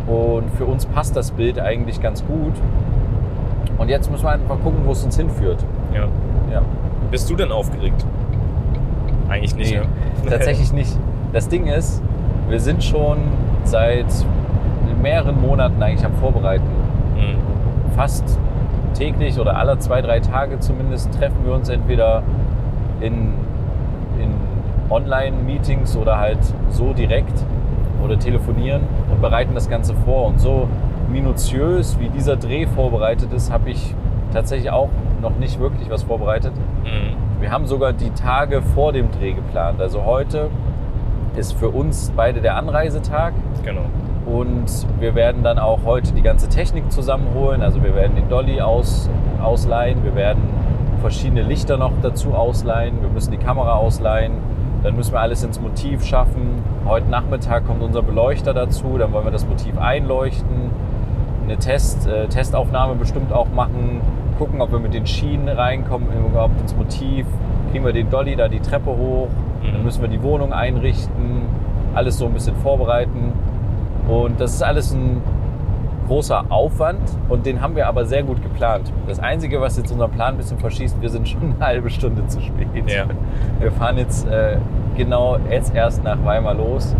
Und 0.08 0.50
für 0.56 0.64
uns 0.64 0.84
passt 0.86 1.14
das 1.14 1.30
Bild 1.30 1.60
eigentlich 1.60 2.02
ganz 2.02 2.26
gut. 2.26 2.54
Und 3.78 3.88
jetzt 3.88 4.10
müssen 4.10 4.24
wir 4.24 4.30
einfach 4.30 4.58
gucken, 4.60 4.80
wo 4.84 4.90
es 4.90 5.04
uns 5.04 5.16
hinführt. 5.16 5.64
Ja. 5.94 6.08
Ja. 6.52 6.62
Bist 7.12 7.30
du 7.30 7.36
denn 7.36 7.52
aufgeregt? 7.52 8.04
Eigentlich 9.28 9.54
nicht. 9.54 9.70
Nee, 9.70 9.78
ne? 9.78 10.30
tatsächlich 10.30 10.72
nicht. 10.72 10.98
Das 11.32 11.48
Ding 11.48 11.66
ist, 11.66 12.02
wir 12.48 12.58
sind 12.58 12.82
schon 12.82 13.18
seit 13.62 14.06
mehreren 15.00 15.40
Monaten 15.40 15.82
eigentlich 15.82 16.04
am 16.04 16.14
Vorbereiten. 16.14 16.66
Mhm. 17.16 17.36
fast 17.96 18.38
täglich 18.94 19.38
oder 19.38 19.56
alle 19.56 19.78
zwei, 19.78 20.02
drei 20.02 20.20
Tage 20.20 20.58
zumindest 20.60 21.12
treffen 21.14 21.44
wir 21.44 21.54
uns 21.54 21.68
entweder 21.68 22.22
in, 23.00 23.34
in 24.20 24.34
Online-Meetings 24.90 25.96
oder 25.96 26.18
halt 26.18 26.38
so 26.70 26.92
direkt 26.92 27.44
oder 28.04 28.18
telefonieren 28.18 28.82
und 29.10 29.20
bereiten 29.20 29.54
das 29.54 29.68
Ganze 29.68 29.94
vor. 29.94 30.26
Und 30.26 30.40
so 30.40 30.68
minutiös 31.10 31.98
wie 31.98 32.08
dieser 32.08 32.36
Dreh 32.36 32.66
vorbereitet 32.66 33.32
ist, 33.32 33.52
habe 33.52 33.70
ich 33.70 33.94
tatsächlich 34.32 34.70
auch 34.70 34.88
noch 35.22 35.36
nicht 35.36 35.58
wirklich 35.60 35.90
was 35.90 36.02
vorbereitet. 36.02 36.52
Mhm. 36.84 37.40
Wir 37.40 37.50
haben 37.50 37.66
sogar 37.66 37.92
die 37.92 38.10
Tage 38.10 38.62
vor 38.62 38.92
dem 38.92 39.10
Dreh 39.10 39.32
geplant. 39.32 39.80
Also 39.80 40.04
heute 40.04 40.50
ist 41.36 41.52
für 41.52 41.68
uns 41.68 42.12
beide 42.16 42.40
der 42.40 42.56
Anreisetag. 42.56 43.34
Genau. 43.62 43.82
Und 44.26 44.64
wir 44.98 45.14
werden 45.14 45.42
dann 45.44 45.58
auch 45.58 45.80
heute 45.84 46.12
die 46.12 46.22
ganze 46.22 46.48
Technik 46.48 46.90
zusammenholen. 46.90 47.62
Also 47.62 47.82
wir 47.82 47.94
werden 47.94 48.16
den 48.16 48.28
Dolly 48.28 48.60
aus, 48.60 49.08
ausleihen, 49.40 50.02
wir 50.04 50.14
werden 50.16 50.42
verschiedene 51.00 51.42
Lichter 51.42 51.76
noch 51.76 51.92
dazu 52.02 52.34
ausleihen, 52.34 53.00
wir 53.02 53.08
müssen 53.10 53.30
die 53.30 53.36
Kamera 53.36 53.74
ausleihen, 53.76 54.32
dann 54.82 54.96
müssen 54.96 55.12
wir 55.12 55.20
alles 55.20 55.44
ins 55.44 55.60
Motiv 55.60 56.04
schaffen. 56.04 56.62
Heute 56.86 57.08
Nachmittag 57.08 57.66
kommt 57.66 57.82
unser 57.82 58.02
Beleuchter 58.02 58.52
dazu, 58.54 58.96
dann 58.98 59.12
wollen 59.12 59.24
wir 59.24 59.30
das 59.30 59.46
Motiv 59.46 59.78
einleuchten, 59.78 60.70
eine 61.44 61.56
Test, 61.58 62.08
äh, 62.08 62.26
Testaufnahme 62.26 62.94
bestimmt 62.96 63.32
auch 63.32 63.46
machen, 63.54 64.00
gucken, 64.38 64.60
ob 64.60 64.72
wir 64.72 64.80
mit 64.80 64.94
den 64.94 65.06
Schienen 65.06 65.48
reinkommen, 65.48 66.08
überhaupt 66.28 66.60
ins 66.60 66.74
Motiv, 66.74 67.26
kriegen 67.70 67.84
wir 67.84 67.92
den 67.92 68.10
Dolly 68.10 68.34
da 68.34 68.48
die 68.48 68.60
Treppe 68.60 68.90
hoch, 68.90 69.28
dann 69.62 69.78
Mhm. 69.78 69.84
müssen 69.84 70.02
wir 70.02 70.08
die 70.08 70.22
Wohnung 70.22 70.52
einrichten, 70.52 71.42
alles 71.94 72.18
so 72.18 72.26
ein 72.26 72.32
bisschen 72.32 72.56
vorbereiten. 72.56 73.32
Und 74.06 74.40
das 74.40 74.54
ist 74.54 74.62
alles 74.62 74.92
ein 74.92 75.20
großer 76.06 76.44
Aufwand 76.50 77.00
und 77.28 77.46
den 77.46 77.60
haben 77.60 77.74
wir 77.74 77.88
aber 77.88 78.04
sehr 78.04 78.22
gut 78.22 78.40
geplant. 78.42 78.92
Das 79.08 79.18
Einzige, 79.18 79.60
was 79.60 79.76
jetzt 79.76 79.90
unseren 79.90 80.10
Plan 80.12 80.34
ein 80.34 80.36
bisschen 80.36 80.58
verschießt, 80.58 81.00
wir 81.00 81.08
sind 81.08 81.28
schon 81.28 81.42
eine 81.42 81.66
halbe 81.66 81.90
Stunde 81.90 82.26
zu 82.28 82.40
spät. 82.40 82.68
Ja. 82.86 83.06
Wir 83.58 83.72
fahren 83.72 83.98
jetzt 83.98 84.28
äh, 84.28 84.58
genau 84.96 85.38
jetzt 85.50 85.74
erst 85.74 86.04
nach 86.04 86.24
Weimar 86.24 86.54
los 86.54 86.94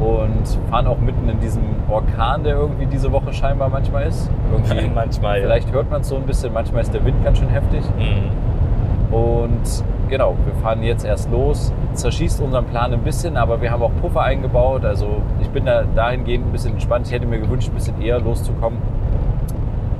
und 0.00 0.70
fahren 0.70 0.86
auch 0.86 0.98
mitten 0.98 1.28
in 1.28 1.38
diesem 1.40 1.62
Orkan, 1.88 2.42
der 2.42 2.56
irgendwie 2.56 2.86
diese 2.86 3.12
Woche 3.12 3.32
scheinbar 3.32 3.68
manchmal 3.68 4.06
ist. 4.06 4.30
Irgendwie, 4.50 4.88
Manchmal. 4.94 5.38
ja. 5.38 5.44
vielleicht 5.44 5.72
hört 5.72 5.90
man 5.90 6.00
es 6.00 6.08
so 6.08 6.16
ein 6.16 6.22
bisschen, 6.22 6.52
manchmal 6.52 6.82
ist 6.82 6.94
der 6.94 7.04
Wind 7.04 7.22
ganz 7.22 7.38
schön 7.38 7.48
heftig. 7.48 7.82
Mhm. 7.98 9.14
Und 9.14 9.84
genau, 10.10 10.34
wir 10.44 10.54
fahren 10.62 10.82
jetzt 10.82 11.04
erst 11.04 11.30
los. 11.30 11.72
Zerschießt 11.94 12.40
unseren 12.42 12.66
Plan 12.66 12.92
ein 12.92 13.00
bisschen, 13.00 13.36
aber 13.36 13.60
wir 13.62 13.70
haben 13.70 13.82
auch 13.82 13.92
Puffer 14.00 14.22
eingebaut. 14.22 14.84
Also 14.84 15.22
ich 15.40 15.48
bin 15.48 15.64
da 15.64 15.84
dahingehend 15.94 16.46
ein 16.46 16.52
bisschen 16.52 16.72
entspannt. 16.72 17.06
Ich 17.06 17.12
hätte 17.12 17.26
mir 17.26 17.38
gewünscht, 17.38 17.68
ein 17.70 17.74
bisschen 17.74 18.00
eher 18.02 18.20
loszukommen. 18.20 18.78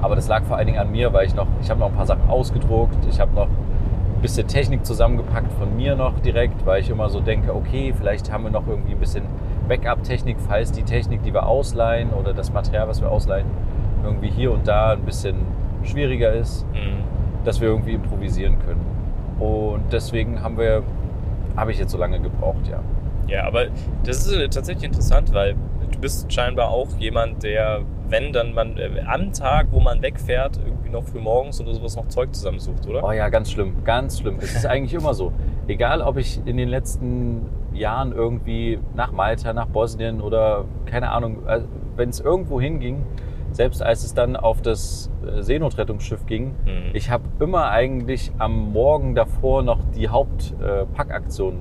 Aber 0.03 0.17
das 0.17 0.29
lag 0.29 0.43
vor 0.45 0.57
allen 0.57 0.67
Dingen 0.67 0.79
an 0.79 0.91
mir, 0.91 1.13
weil 1.13 1.27
ich 1.27 1.35
noch, 1.35 1.47
ich 1.63 1.71
habe 1.71 1.81
noch 1.81 1.89
ein 1.89 1.95
paar 1.95 2.07
Sachen 2.07 2.29
ausgedruckt. 2.29 2.99
Ich 3.09 3.21
habe 3.21 3.33
noch 3.35 3.47
ein 3.47 4.23
bisschen 4.23 4.47
Technik 4.47 4.85
zusammengepackt 4.85 5.53
von 5.55 5.75
mir 5.77 5.95
noch 5.97 6.19
direkt, 6.21 6.65
weil 6.67 6.81
ich 6.81 6.91
immer 6.91 7.09
so 7.09 7.21
denke, 7.21 7.55
okay, 7.55 7.95
vielleicht 7.97 8.33
haben 8.33 8.45
wir 8.45 8.51
noch 8.51 8.67
irgendwie 8.67 8.93
ein 8.93 8.99
bisschen 8.99 9.25
Backup-Technik, 9.69 10.37
falls 10.49 10.73
die 10.73 10.83
Technik, 10.83 11.23
die 11.23 11.33
wir 11.33 11.47
ausleihen 11.47 12.11
oder 12.11 12.33
das 12.33 12.53
Material, 12.53 12.89
was 12.89 13.01
wir 13.01 13.11
ausleihen, 13.11 13.47
irgendwie 14.05 14.29
hier 14.31 14.53
und 14.53 14.67
da 14.67 14.93
ein 14.93 15.03
bisschen 15.03 15.37
schwieriger 15.85 16.33
ist, 16.33 16.67
Mhm. 16.73 17.05
dass 17.45 17.61
wir 17.61 17.69
irgendwie 17.69 17.93
improvisieren 17.93 18.59
können. 18.67 18.81
Und 19.41 19.85
deswegen 19.91 20.43
haben 20.43 20.59
wir, 20.59 20.83
habe 21.57 21.73
ich 21.73 21.79
jetzt 21.79 21.91
so 21.91 21.99
lange 21.99 22.21
gebraucht, 22.21 22.69
ja. 22.71 22.81
Ja, 23.27 23.47
aber 23.47 23.67
das 24.05 24.27
ist 24.27 24.33
äh, 24.35 24.49
tatsächlich 24.49 24.85
interessant, 24.85 25.33
weil 25.33 25.55
du 25.91 25.99
bist 25.99 26.33
scheinbar 26.33 26.69
auch 26.69 26.89
jemand, 26.99 27.43
der, 27.43 27.83
wenn 28.09 28.33
dann 28.33 28.55
man 28.55 28.77
äh, 28.77 29.03
am 29.07 29.33
Tag, 29.33 29.69
wo 29.71 29.81
man 29.81 30.03
wegfährt, 30.03 30.59
irgendwie 30.59 30.91
noch 30.91 31.05
früh 31.05 31.21
morgens 31.21 31.61
oder 31.61 31.73
sowas 31.73 31.97
noch 31.97 32.09
Zeug 32.09 32.35
zusammensucht, 32.35 32.87
oder? 32.87 33.03
Oh 33.05 33.13
ja, 33.13 33.29
ganz 33.29 33.51
schlimm, 33.51 33.85
ganz 33.85 34.21
schlimm. 34.21 34.37
Es 34.41 34.55
ist 34.55 34.67
eigentlich 34.67 34.95
immer 34.95 35.15
so. 35.15 35.33
Egal, 35.69 36.03
ob 36.03 36.17
ich 36.17 36.41
in 36.45 36.57
den 36.57 36.69
letzten 36.69 37.47
Jahren 37.73 38.13
irgendwie 38.13 38.79
nach 38.95 39.13
Malta, 39.13 39.53
nach 39.53 39.69
Bosnien 39.69 40.21
oder 40.21 40.65
keine 40.87 41.11
Ahnung, 41.13 41.39
wenn 41.97 42.09
es 42.09 42.21
irgendwo 42.21 42.61
hinging, 42.61 43.07
selbst 43.53 43.83
als 43.83 44.05
es 44.05 44.15
dann 44.15 44.37
auf 44.37 44.63
das 44.63 45.11
äh, 45.27 45.43
Seenotrettungsschiff 45.43 46.27
ging, 46.27 46.55
Mhm. 46.65 46.91
ich 46.95 47.11
habe 47.11 47.25
immer 47.41 47.71
eigentlich 47.71 48.33
am 48.39 48.73
Morgen 48.73 49.15
davor 49.15 49.63
noch 49.63 49.79
die 49.95 50.09
Hauptpackaktion 50.09 51.59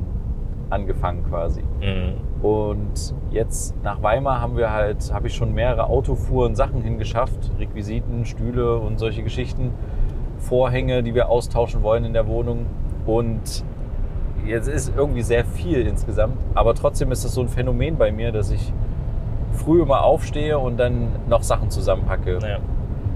angefangen 0.69 1.24
quasi. 1.27 1.62
Mhm. 1.81 2.43
Und 2.46 3.13
jetzt 3.31 3.75
nach 3.84 4.01
Weimar 4.01 4.39
haben 4.39 4.55
wir 4.55 4.72
halt, 4.72 5.12
habe 5.13 5.27
ich 5.27 5.36
schon 5.36 5.53
mehrere 5.53 5.88
Autofuhren 5.88 6.55
Sachen 6.55 6.81
hingeschafft, 6.81 7.51
Requisiten, 7.60 8.25
Stühle 8.25 8.77
und 8.77 8.98
solche 9.00 9.24
Geschichten, 9.24 9.74
Vorhänge, 10.38 11.03
die 11.03 11.15
wir 11.15 11.27
austauschen 11.29 11.84
wollen 11.84 12.05
in 12.05 12.13
der 12.13 12.27
Wohnung. 12.27 12.67
Und 13.05 13.65
jetzt 14.46 14.67
ist 14.69 14.93
irgendwie 14.96 15.22
sehr 15.24 15.43
viel 15.43 15.86
insgesamt, 15.86 16.38
aber 16.53 16.75
trotzdem 16.75 17.12
ist 17.12 17.25
das 17.25 17.34
so 17.34 17.41
ein 17.41 17.50
Phänomen 17.50 17.98
bei 17.98 18.12
mir, 18.12 18.31
dass 18.31 18.51
ich 18.51 18.72
früh 19.53 19.82
immer 19.82 20.03
aufstehe 20.03 20.58
und 20.58 20.77
dann 20.77 21.08
noch 21.27 21.44
Sachen 21.44 21.70
zusammenpacke. 21.70 22.39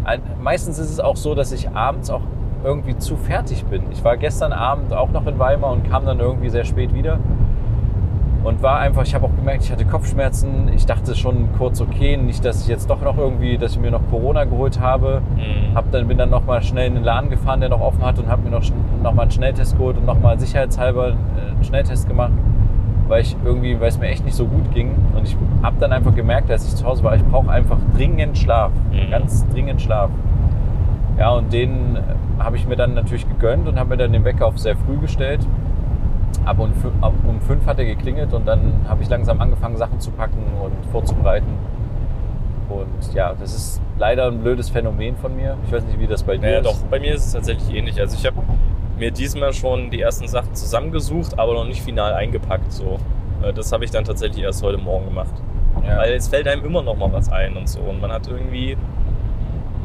Ein- 0.06 0.22
Meistens 0.42 0.80
ist 0.80 0.90
es 0.92 1.00
auch 1.00 1.16
so, 1.16 1.34
dass 1.36 1.52
ich 1.52 1.70
abends 1.72 2.10
auch 2.10 2.22
irgendwie 2.63 2.98
zu 2.98 3.16
fertig 3.18 3.66
bin. 3.66 3.84
Ich 3.92 4.04
war 4.04 4.18
gestern 4.18 4.54
Abend 4.54 4.94
auch 4.94 5.10
noch 5.12 5.25
in 5.28 5.38
Weimar 5.40 5.72
und 5.72 5.90
kam 5.90 6.06
dann 6.06 6.20
irgendwie 6.20 6.50
sehr 6.50 6.63
spät 6.66 6.94
wieder. 6.94 7.20
Und 8.44 8.62
war 8.62 8.80
einfach, 8.80 9.04
ich 9.04 9.16
habe 9.16 9.25
auch 9.25 9.36
gemerkt, 9.38 9.63
ich 9.63 9.72
hatte 9.72 9.86
Kopfschmerzen. 9.86 10.70
Ich 10.75 10.86
dachte 10.86 11.16
schon 11.16 11.48
kurz, 11.58 11.80
okay, 11.80 12.18
nicht, 12.18 12.44
dass 12.44 12.62
ich 12.62 12.68
jetzt 12.68 12.90
doch 12.90 13.02
noch 13.02 13.18
irgendwie, 13.18 13.58
dass 13.58 13.72
ich 13.74 13.80
mir 13.80 13.90
noch 13.92 14.02
Corona 14.12 14.44
geholt 14.44 14.82
habe. 14.82 15.22
Mhm. 15.38 15.74
Hab 15.75 15.90
dann, 15.92 16.10
bin 16.10 16.18
dann 16.18 16.30
nochmal 16.30 16.62
schnell 16.62 16.88
in 16.88 16.96
den 16.96 17.06
Laden 17.06 17.30
gefahren, 17.30 17.62
der 17.62 17.70
noch 17.70 17.80
offen 17.80 18.04
hat 18.06 18.20
und 18.20 18.28
habe 18.28 18.42
mir 18.42 18.50
noch, 18.50 18.62
schn- 18.62 18.74
noch 19.02 19.13
mal 19.13 19.22
einen 19.24 19.32
Schnelltest 19.32 19.78
geholt 19.78 19.96
und 19.98 20.06
nochmal 20.06 20.38
sicherheitshalber 20.40 21.10
äh, 21.12 21.12
einen 21.54 21.63
Schnelltest 21.63 22.06
gemacht, 22.10 22.34
weil 23.08 23.22
ich 23.22 23.36
irgendwie, 23.44 23.80
weil 23.80 23.90
es 23.90 24.00
mir 24.00 24.08
echt 24.08 24.24
nicht 24.26 24.36
so 24.36 24.46
gut 24.46 24.72
ging. 24.74 24.92
Und 25.16 25.28
ich 25.28 25.36
habe 25.62 25.76
dann 25.80 25.92
einfach 25.92 26.16
gemerkt, 26.16 26.50
als 26.52 26.68
ich 26.68 26.76
zu 26.76 26.86
Hause 26.86 27.04
war, 27.04 27.16
ich 27.16 27.24
brauche 27.26 27.50
einfach 27.52 27.78
dringend 27.96 28.38
Schlaf, 28.38 28.72
Mhm. 28.92 29.12
ganz 29.12 29.46
dringend 29.50 29.82
Schlaf. 29.82 30.10
Ja, 31.18 31.32
und 31.32 31.52
den 31.54 31.96
äh, 31.96 32.00
habe 32.44 32.56
ich 32.58 32.68
mir 32.68 32.76
dann 32.76 32.94
natürlich 32.96 33.28
gegönnt 33.28 33.68
und 33.68 33.78
habe 33.80 33.90
mir 33.92 33.98
dann 33.98 34.12
den 34.14 34.24
Wecker 34.26 34.46
auf 34.48 34.58
sehr 34.58 34.76
früh 34.76 34.98
gestellt. 34.98 35.42
Ab 36.46 36.58
um 36.60 37.40
fünf 37.42 37.66
hat 37.68 37.80
er 37.80 37.86
geklingelt 37.86 38.34
und 38.34 38.48
dann 38.48 38.74
habe 38.90 39.02
ich 39.04 39.10
langsam 39.10 39.40
angefangen, 39.40 39.78
Sachen 39.78 40.00
zu 40.00 40.12
packen 40.12 40.44
und 40.62 40.74
vorzubereiten. 40.92 41.48
Und 42.70 43.14
ja, 43.14 43.34
das 43.40 43.54
ist 43.54 43.82
leider 44.00 44.28
ein 44.28 44.40
blödes 44.40 44.70
Phänomen 44.70 45.16
von 45.16 45.36
mir. 45.36 45.56
Ich 45.68 45.72
weiß 45.72 45.86
nicht, 45.86 46.00
wie 46.00 46.08
das 46.08 46.24
bei 46.24 46.38
dir 46.38 46.42
Naja, 46.48 46.58
ist. 46.60 46.66
doch, 46.66 46.76
bei 46.90 47.00
mir 47.00 47.14
ist 47.14 47.28
es 47.28 47.34
tatsächlich 47.34 47.74
ähnlich. 47.76 48.00
Also 48.00 48.18
ich 48.18 48.26
habe 48.26 48.38
mir 48.98 49.12
diesmal 49.12 49.54
schon 49.54 49.90
die 49.90 50.02
ersten 50.02 50.28
Sachen 50.28 50.54
zusammengesucht, 50.56 51.38
aber 51.40 51.54
noch 51.54 51.66
nicht 51.66 51.82
final 51.82 52.14
eingepackt. 52.14 52.72
So. 52.72 53.00
Äh, 53.42 53.54
Das 53.54 53.72
habe 53.72 53.86
ich 53.86 53.92
dann 53.92 54.04
tatsächlich 54.04 54.44
erst 54.44 54.64
heute 54.64 54.78
Morgen 54.78 55.06
gemacht. 55.06 55.34
Ja. 55.86 55.98
Weil 55.98 56.14
es 56.14 56.28
fällt 56.28 56.48
einem 56.48 56.64
immer 56.64 56.82
noch 56.82 56.96
mal 56.96 57.12
was 57.12 57.30
ein 57.32 57.58
und 57.58 57.68
so. 57.68 57.80
Und 57.82 58.00
man 58.02 58.12
hat 58.12 58.28
irgendwie 58.28 58.78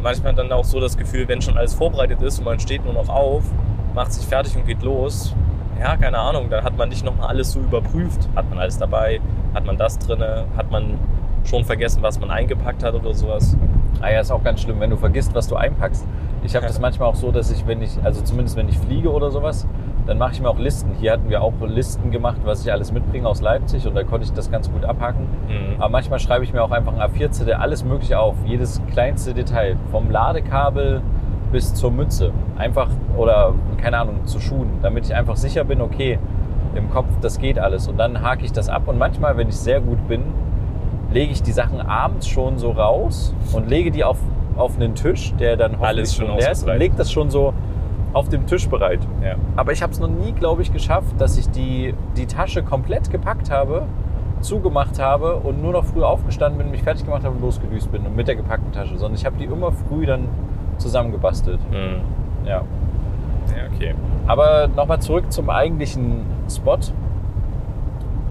manchmal 0.03 0.35
dann 0.35 0.53
auch 0.53 0.65
so 0.65 0.81
das 0.81 0.97
Gefühl, 0.97 1.27
wenn 1.29 1.41
schon 1.41 1.57
alles 1.57 1.75
vorbereitet 1.75 2.23
ist 2.23 2.39
und 2.39 2.45
man 2.45 2.61
steht 2.61 2.85
nur 2.85 2.95
noch 2.95 3.09
auf, 3.09 3.43
macht 3.95 4.13
sich 4.13 4.27
fertig 4.27 4.57
und 4.57 4.67
geht 4.67 4.83
los. 4.83 5.35
Ja, 5.81 5.97
keine 5.97 6.19
Ahnung, 6.19 6.51
dann 6.51 6.65
hat 6.65 6.77
man 6.77 6.89
nicht 6.89 7.05
noch 7.05 7.17
mal 7.17 7.27
alles 7.27 7.53
so 7.53 7.61
überprüft. 7.61 8.29
Hat 8.35 8.49
man 8.51 8.59
alles 8.59 8.79
dabei? 8.79 9.21
Hat 9.55 9.65
man 9.65 9.77
das 9.77 9.99
drinne? 9.99 10.45
Hat 10.57 10.71
man 10.71 10.99
schon 11.45 11.65
vergessen, 11.65 12.03
was 12.03 12.19
man 12.21 12.31
eingepackt 12.31 12.83
hat 12.83 12.95
oder 12.95 13.15
sowas? 13.15 13.57
Ah 14.01 14.11
ja, 14.11 14.21
ist 14.21 14.31
auch 14.31 14.45
ganz 14.45 14.61
schlimm, 14.61 14.81
wenn 14.81 14.91
du 14.91 14.97
vergisst, 14.97 15.35
was 15.35 15.49
du 15.49 15.57
einpackst. 15.57 16.07
Ich 16.45 16.55
habe 16.55 16.67
das 16.67 16.81
manchmal 16.81 17.09
auch 17.09 17.17
so, 17.17 17.33
dass 17.33 17.51
ich, 17.51 17.67
wenn 17.67 17.83
ich, 17.83 17.99
also 18.05 18.23
zumindest 18.23 18.57
wenn 18.57 18.69
ich 18.69 18.79
fliege 18.79 19.11
oder 19.11 19.31
sowas, 19.31 19.67
dann 20.07 20.19
mache 20.19 20.33
ich 20.33 20.41
mir 20.41 20.49
auch 20.49 20.59
Listen. 20.59 20.93
Hier 20.99 21.13
hatten 21.13 21.29
wir 21.29 21.43
auch 21.43 21.53
Listen 21.61 22.11
gemacht, 22.11 22.39
was 22.45 22.65
ich 22.65 22.73
alles 22.73 22.93
mitbringe 22.93 23.29
aus 23.29 23.43
Leipzig 23.43 23.87
und 23.87 23.95
da 23.95 24.05
konnte 24.05 24.25
ich 24.25 24.33
das 24.33 24.51
ganz 24.51 24.71
gut 24.71 24.85
abhaken. 24.85 25.27
Mhm. 25.49 25.81
Aber 25.81 25.91
manchmal 25.91 26.19
schreibe 26.19 26.45
ich 26.45 26.53
mir 26.53 26.63
auch 26.63 26.71
einfach 26.71 26.95
ein 26.95 27.01
A4-Zettel, 27.01 27.55
alles 27.55 27.85
Mögliche 27.85 28.19
auf, 28.19 28.37
jedes 28.47 28.81
kleinste 28.93 29.35
Detail, 29.35 29.77
vom 29.91 30.11
Ladekabel 30.11 31.03
bis 31.53 31.75
zur 31.75 31.91
Mütze. 31.91 32.33
Einfach, 32.57 32.89
oder 33.17 33.55
keine 33.77 33.99
Ahnung, 33.99 34.27
zu 34.27 34.41
Schuhen, 34.41 34.79
damit 34.81 35.07
ich 35.07 35.15
einfach 35.15 35.37
sicher 35.37 35.65
bin, 35.65 35.81
okay, 35.81 36.19
im 36.75 36.91
Kopf, 36.91 37.09
das 37.21 37.39
geht 37.39 37.59
alles. 37.59 37.89
Und 37.89 37.99
dann 37.99 38.23
hake 38.23 38.45
ich 38.45 38.53
das 38.53 38.69
ab 38.69 38.83
und 38.87 38.99
manchmal, 38.99 39.37
wenn 39.37 39.49
ich 39.49 39.57
sehr 39.57 39.81
gut 39.81 40.07
bin, 40.09 40.23
lege 41.13 41.33
ich 41.33 41.43
die 41.43 41.53
Sachen 41.53 41.81
abends 41.81 42.29
schon 42.29 42.59
so 42.59 42.71
raus 42.71 43.35
und 43.53 43.69
lege 43.69 43.91
die 43.91 44.05
auf, 44.05 44.19
auf 44.57 44.77
einen 44.77 44.95
Tisch, 44.95 45.35
der 45.39 45.57
dann 45.57 45.73
hoffentlich 45.73 45.89
Alles 45.89 46.15
schon 46.15 46.37
leer 46.37 46.53
ist 46.53 46.69
und 46.69 46.77
lege 46.79 46.95
das 46.97 47.11
schon 47.11 47.31
so 47.31 47.55
auf 48.13 48.29
dem 48.29 48.47
Tisch 48.47 48.69
bereit. 48.69 49.01
Ja. 49.23 49.35
Aber 49.57 49.73
ich 49.73 49.83
habe 49.83 49.93
es 49.93 50.01
noch 50.01 50.09
nie, 50.09 50.33
glaube 50.33 50.63
ich, 50.63 50.73
geschafft, 50.73 51.15
dass 51.19 51.37
ich 51.39 51.51
die, 51.51 51.95
die 52.17 52.27
Tasche 52.27 52.63
komplett 52.63 53.11
gepackt 53.11 53.51
habe, 53.51 53.87
zugemacht 54.41 54.99
habe 54.99 55.37
und 55.37 55.63
nur 55.63 55.73
noch 55.73 55.85
früh 55.85 56.03
aufgestanden 56.03 56.59
bin, 56.59 56.71
mich 56.71 56.83
fertig 56.83 57.05
gemacht 57.05 57.25
habe 57.25 57.35
und 57.35 57.43
losgedüst 57.43 57.91
bin 57.91 58.07
und 58.07 58.17
mit 58.17 58.29
der 58.29 58.37
gepackten 58.37 58.73
Tasche, 58.73 58.97
sondern 58.97 59.15
ich 59.15 59.27
habe 59.27 59.37
die 59.37 59.45
immer 59.45 59.73
früh 59.73 60.07
dann 60.07 60.29
zusammengebastelt. 60.79 61.61
Mhm. 61.71 62.01
Ja. 62.47 62.63
Ja, 63.57 63.65
okay. 63.75 63.95
Aber 64.27 64.69
nochmal 64.69 65.01
zurück 65.01 65.33
zum 65.33 65.51
eigentlichen 65.51 66.27
Spot. 66.49 66.79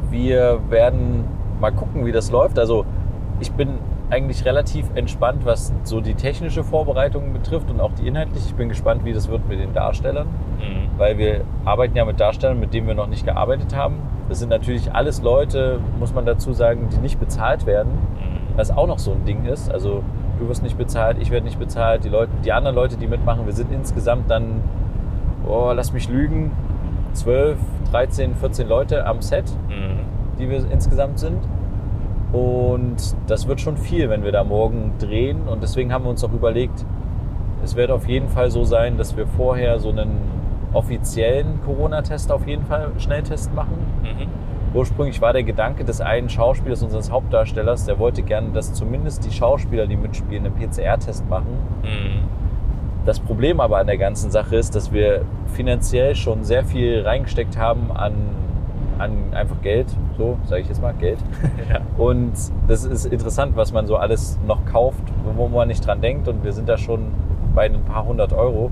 Wir 0.10 0.60
werden 0.70 1.26
mal 1.60 1.72
gucken, 1.72 2.06
wie 2.06 2.12
das 2.12 2.32
läuft. 2.32 2.60
Also 2.60 2.86
ich 3.40 3.52
bin 3.52 3.70
eigentlich 4.10 4.46
relativ 4.46 4.86
entspannt, 4.96 5.46
was 5.46 5.74
so 5.84 6.00
die 6.00 6.14
technische 6.14 6.64
Vorbereitung 6.64 7.34
betrifft 7.34 7.70
und 7.70 7.82
auch 7.82 7.92
die 7.92 8.08
inhaltliche. 8.08 8.48
Ich 8.48 8.56
bin 8.56 8.70
gespannt, 8.70 9.04
wie 9.04 9.12
das 9.14 9.30
wird 9.30 9.48
mit 9.50 9.60
den 9.60 9.74
Darstellern, 9.74 10.28
Mhm. 10.28 10.98
weil 10.98 11.18
wir 11.18 11.42
arbeiten 11.66 11.98
ja 11.98 12.06
mit 12.06 12.20
Darstellern, 12.20 12.60
mit 12.60 12.74
denen 12.74 12.88
wir 12.88 12.96
noch 12.96 13.08
nicht 13.08 13.26
gearbeitet 13.26 13.76
haben. 13.76 13.96
Das 14.30 14.40
sind 14.40 14.50
natürlich 14.50 14.94
alles 14.94 15.22
Leute, 15.22 15.80
muss 16.00 16.14
man 16.14 16.26
dazu 16.26 16.54
sagen, 16.54 16.88
die 16.92 16.98
nicht 17.00 17.20
bezahlt 17.20 17.66
werden, 17.66 17.92
Mhm. 17.92 18.58
was 18.58 18.72
auch 18.76 18.88
noch 18.88 19.00
so 19.00 19.12
ein 19.12 19.26
Ding 19.26 19.46
ist. 19.46 19.70
Also 19.70 20.04
du 20.40 20.48
wirst 20.48 20.64
nicht 20.64 20.78
bezahlt, 20.78 21.18
ich 21.20 21.30
werde 21.30 21.46
nicht 21.46 21.60
bezahlt, 21.60 22.06
die, 22.06 22.10
Leute, 22.10 22.32
die 22.46 22.54
anderen 22.54 22.76
Leute, 22.76 22.96
die 22.96 23.08
mitmachen, 23.08 23.46
wir 23.46 23.54
sind 23.54 23.72
insgesamt 23.74 24.32
dann, 24.32 24.62
oh, 25.46 25.72
lass 25.76 25.92
mich 25.92 26.08
lügen, 26.08 26.52
12, 27.14 27.58
13, 27.92 28.36
14 28.36 28.68
Leute 28.70 29.06
am 29.06 29.22
Set, 29.22 29.46
Mhm. 29.68 30.00
Die 30.40 30.50
wir 30.50 30.70
insgesamt 30.72 31.20
sind. 31.20 31.38
Und 32.34 33.16
das 33.28 33.48
wird 33.48 33.62
schon 33.62 33.78
viel, 33.78 34.10
wenn 34.10 34.24
wir 34.24 34.32
da 34.32 34.44
morgen 34.44 34.94
drehen. 35.00 35.48
Und 35.48 35.64
deswegen 35.64 35.94
haben 35.94 36.04
wir 36.04 36.10
uns 36.10 36.24
auch 36.24 36.34
überlegt, 36.34 36.86
es 37.64 37.76
wird 37.76 37.90
auf 37.92 38.08
jeden 38.08 38.28
Fall 38.28 38.52
so 38.52 38.64
sein, 38.64 38.98
dass 38.98 39.16
wir 39.18 39.28
vorher 39.28 39.80
so 39.80 39.90
einen 39.90 40.18
offiziellen 40.74 41.60
Corona-Test 41.66 42.32
auf 42.32 42.46
jeden 42.48 42.66
Fall, 42.66 42.92
Schnelltest 42.98 43.54
machen. 43.56 43.78
Mhm. 44.04 44.28
Ursprünglich 44.74 45.22
war 45.22 45.34
der 45.34 45.44
Gedanke 45.44 45.86
des 45.86 46.02
einen 46.02 46.30
Schauspielers, 46.30 46.84
unseres 46.84 47.10
Hauptdarstellers, 47.10 47.86
der 47.86 47.98
wollte 48.00 48.22
gerne, 48.22 48.50
dass 48.50 48.74
zumindest 48.74 49.26
die 49.26 49.32
Schauspieler, 49.32 49.88
die 49.88 49.96
mitspielen, 49.96 50.46
einen 50.46 50.56
PCR-Test 50.56 51.28
machen. 51.30 51.58
Mhm. 51.82 52.28
Das 53.06 53.20
Problem 53.22 53.62
aber 53.62 53.78
an 53.78 53.88
der 53.88 53.98
ganzen 53.98 54.32
Sache 54.32 54.58
ist, 54.58 54.76
dass 54.76 54.92
wir 54.92 55.22
finanziell 55.48 56.14
schon 56.14 56.44
sehr 56.44 56.66
viel 56.66 57.04
reingesteckt 57.04 57.58
haben 57.58 57.90
an, 57.92 58.14
an 59.00 59.34
einfach 59.34 59.62
Geld, 59.62 59.88
so 60.18 60.38
sage 60.46 60.62
ich 60.62 60.68
jetzt 60.68 60.82
mal, 60.82 60.94
Geld. 60.94 61.20
Ja. 61.70 61.82
Und 61.98 62.32
das 62.68 62.86
ist 62.86 63.06
interessant, 63.06 63.58
was 63.58 63.74
man 63.74 63.88
so 63.88 63.98
alles 63.98 64.40
noch 64.48 64.66
kauft, 64.66 65.04
wo 65.36 65.48
man 65.50 65.68
nicht 65.68 65.86
dran 65.86 66.00
denkt. 66.00 66.30
Und 66.30 66.44
wir 66.46 66.54
sind 66.54 66.70
da 66.70 66.78
schon 66.78 67.12
bei 67.54 67.66
ein 67.66 67.84
paar 67.84 68.06
hundert 68.06 68.32
Euro. 68.32 68.72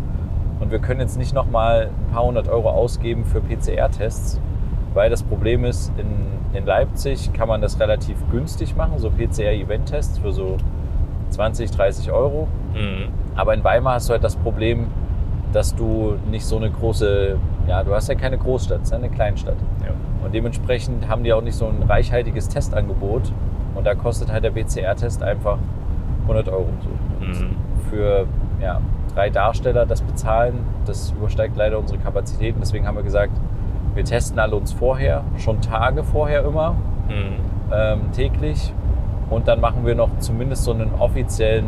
Und 0.61 0.71
wir 0.71 0.79
können 0.79 1.01
jetzt 1.01 1.17
nicht 1.17 1.33
nochmal 1.33 1.89
ein 1.89 2.13
paar 2.13 2.23
hundert 2.23 2.47
Euro 2.47 2.69
ausgeben 2.69 3.25
für 3.25 3.41
PCR-Tests, 3.41 4.39
weil 4.93 5.09
das 5.09 5.23
Problem 5.23 5.65
ist, 5.65 5.91
in, 5.97 6.57
in 6.57 6.65
Leipzig 6.65 7.33
kann 7.33 7.49
man 7.49 7.61
das 7.61 7.79
relativ 7.81 8.17
günstig 8.31 8.77
machen, 8.77 8.97
so 8.97 9.09
PCR-Event-Tests 9.09 10.19
für 10.19 10.31
so 10.31 10.55
20, 11.31 11.71
30 11.71 12.11
Euro. 12.13 12.47
Mhm. 12.73 13.09
Aber 13.35 13.53
in 13.53 13.63
Weimar 13.65 13.95
hast 13.95 14.07
du 14.07 14.13
halt 14.13 14.23
das 14.23 14.37
Problem, 14.37 14.87
dass 15.51 15.75
du 15.75 16.15
nicht 16.29 16.45
so 16.45 16.55
eine 16.55 16.69
große 16.71 17.37
ja, 17.67 17.83
du 17.83 17.93
hast 17.93 18.09
ja 18.09 18.15
keine 18.15 18.37
Großstadt, 18.37 18.81
es 18.81 18.87
ist 18.87 18.93
eine 18.93 19.09
Kleinstadt. 19.09 19.57
Ja. 19.83 19.91
Und 20.25 20.33
dementsprechend 20.33 21.07
haben 21.07 21.23
die 21.23 21.31
auch 21.33 21.41
nicht 21.41 21.55
so 21.55 21.67
ein 21.67 21.83
reichhaltiges 21.87 22.49
Testangebot. 22.49 23.31
Und 23.75 23.85
da 23.85 23.93
kostet 23.95 24.31
halt 24.31 24.43
der 24.43 24.49
PCR-Test 24.51 25.21
einfach 25.21 25.57
100 26.23 26.49
Euro. 26.49 26.67
Mhm. 27.19 27.55
Für 27.89 28.25
ja, 28.61 28.81
drei 29.13 29.29
Darsteller 29.29 29.85
das 29.85 30.01
bezahlen, 30.01 30.59
das 30.85 31.11
übersteigt 31.11 31.55
leider 31.55 31.77
unsere 31.77 31.99
Kapazitäten. 31.99 32.59
Deswegen 32.59 32.87
haben 32.87 32.95
wir 32.95 33.03
gesagt, 33.03 33.33
wir 33.93 34.03
testen 34.03 34.39
alle 34.39 34.55
uns 34.55 34.73
vorher, 34.73 35.23
schon 35.37 35.61
Tage 35.61 36.03
vorher 36.03 36.43
immer, 36.43 36.71
Mhm. 37.07 37.35
ähm, 37.71 37.99
täglich. 38.13 38.73
Und 39.29 39.47
dann 39.47 39.61
machen 39.61 39.85
wir 39.85 39.93
noch 39.95 40.09
zumindest 40.19 40.63
so 40.63 40.71
einen 40.73 40.91
offiziellen 40.99 41.65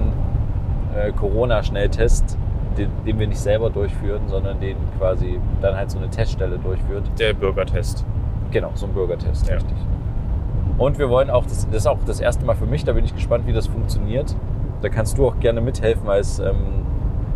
äh, 0.96 1.12
Corona-Schnelltest, 1.12 2.38
den, 2.78 2.90
den 3.06 3.20
wir 3.20 3.28
nicht 3.28 3.40
selber 3.40 3.70
durchführen, 3.70 4.22
sondern 4.28 4.60
den 4.60 4.78
quasi 4.98 5.40
dann 5.62 5.76
halt 5.76 5.92
so 5.92 5.98
eine 6.00 6.10
Teststelle 6.10 6.58
durchführt. 6.58 7.04
Der 7.20 7.34
Bürgertest. 7.34 8.04
Genau, 8.52 8.72
so 8.76 8.86
ein 8.86 8.94
Bürgertest, 8.94 9.48
Ja. 9.48 9.56
richtig. 9.56 9.76
Und 10.78 11.00
wir 11.00 11.10
wollen 11.10 11.30
auch, 11.30 11.44
das, 11.44 11.66
das 11.68 11.76
ist 11.78 11.88
auch 11.88 11.98
das 12.06 12.20
erste 12.20 12.46
Mal 12.46 12.56
für 12.56 12.66
mich, 12.68 12.84
da 12.86 12.94
bin 12.94 13.04
ich 13.04 13.14
gespannt, 13.16 13.48
wie 13.48 13.54
das 13.54 13.68
funktioniert. 13.68 14.36
Da 14.82 14.90
kannst 14.90 15.18
du 15.18 15.28
auch 15.28 15.40
gerne 15.40 15.60
mithelfen 15.60 16.08
als 16.08 16.38
ähm, 16.40 16.56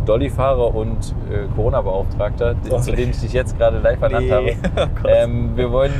Dolly-Fahrer 0.05 0.75
und 0.75 1.15
äh, 1.31 1.47
Corona-Beauftragter, 1.55 2.55
Oh, 2.69 2.77
zu 2.79 2.91
nee. 2.91 2.97
dem 2.97 3.09
ich 3.09 3.19
dich 3.19 3.33
jetzt 3.33 3.57
gerade 3.57 3.79
live 3.79 4.01
ernannt 4.01 4.31
habe. 4.31 4.51
Oh. 5.03 5.07
Ähm, 5.07 5.51
wir 5.55 5.71
wollen 5.71 5.91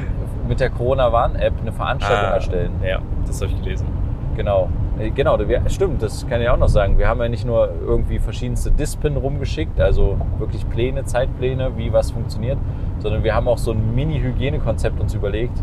mit 0.48 0.60
der 0.60 0.70
Corona-Warn-App 0.70 1.54
eine 1.62 1.72
Veranstaltung 1.72 2.30
Ah, 2.30 2.34
erstellen. 2.36 2.72
Ja, 2.84 3.00
das 3.26 3.42
habe 3.42 3.52
ich 3.52 3.62
gelesen. 3.64 3.88
Genau. 4.36 4.70
Äh, 5.02 5.10
Genau, 5.12 5.38
stimmt, 5.68 6.02
das 6.02 6.28
kann 6.28 6.42
ich 6.42 6.50
auch 6.50 6.58
noch 6.58 6.70
sagen. 6.70 6.98
Wir 6.98 7.08
haben 7.08 7.20
ja 7.22 7.30
nicht 7.30 7.46
nur 7.46 7.70
irgendwie 7.86 8.20
verschiedenste 8.20 8.72
Dispen 8.72 9.18
rumgeschickt, 9.18 9.80
also 9.80 10.18
wirklich 10.40 10.68
Pläne, 10.70 11.04
Zeitpläne, 11.06 11.72
wie 11.78 11.92
was 11.92 12.12
funktioniert, 12.12 12.58
sondern 13.00 13.24
wir 13.24 13.34
haben 13.36 13.48
auch 13.48 13.58
so 13.58 13.72
ein 13.72 13.96
Mini-Hygienekonzept 13.96 15.00
uns 15.00 15.14
überlegt, 15.14 15.62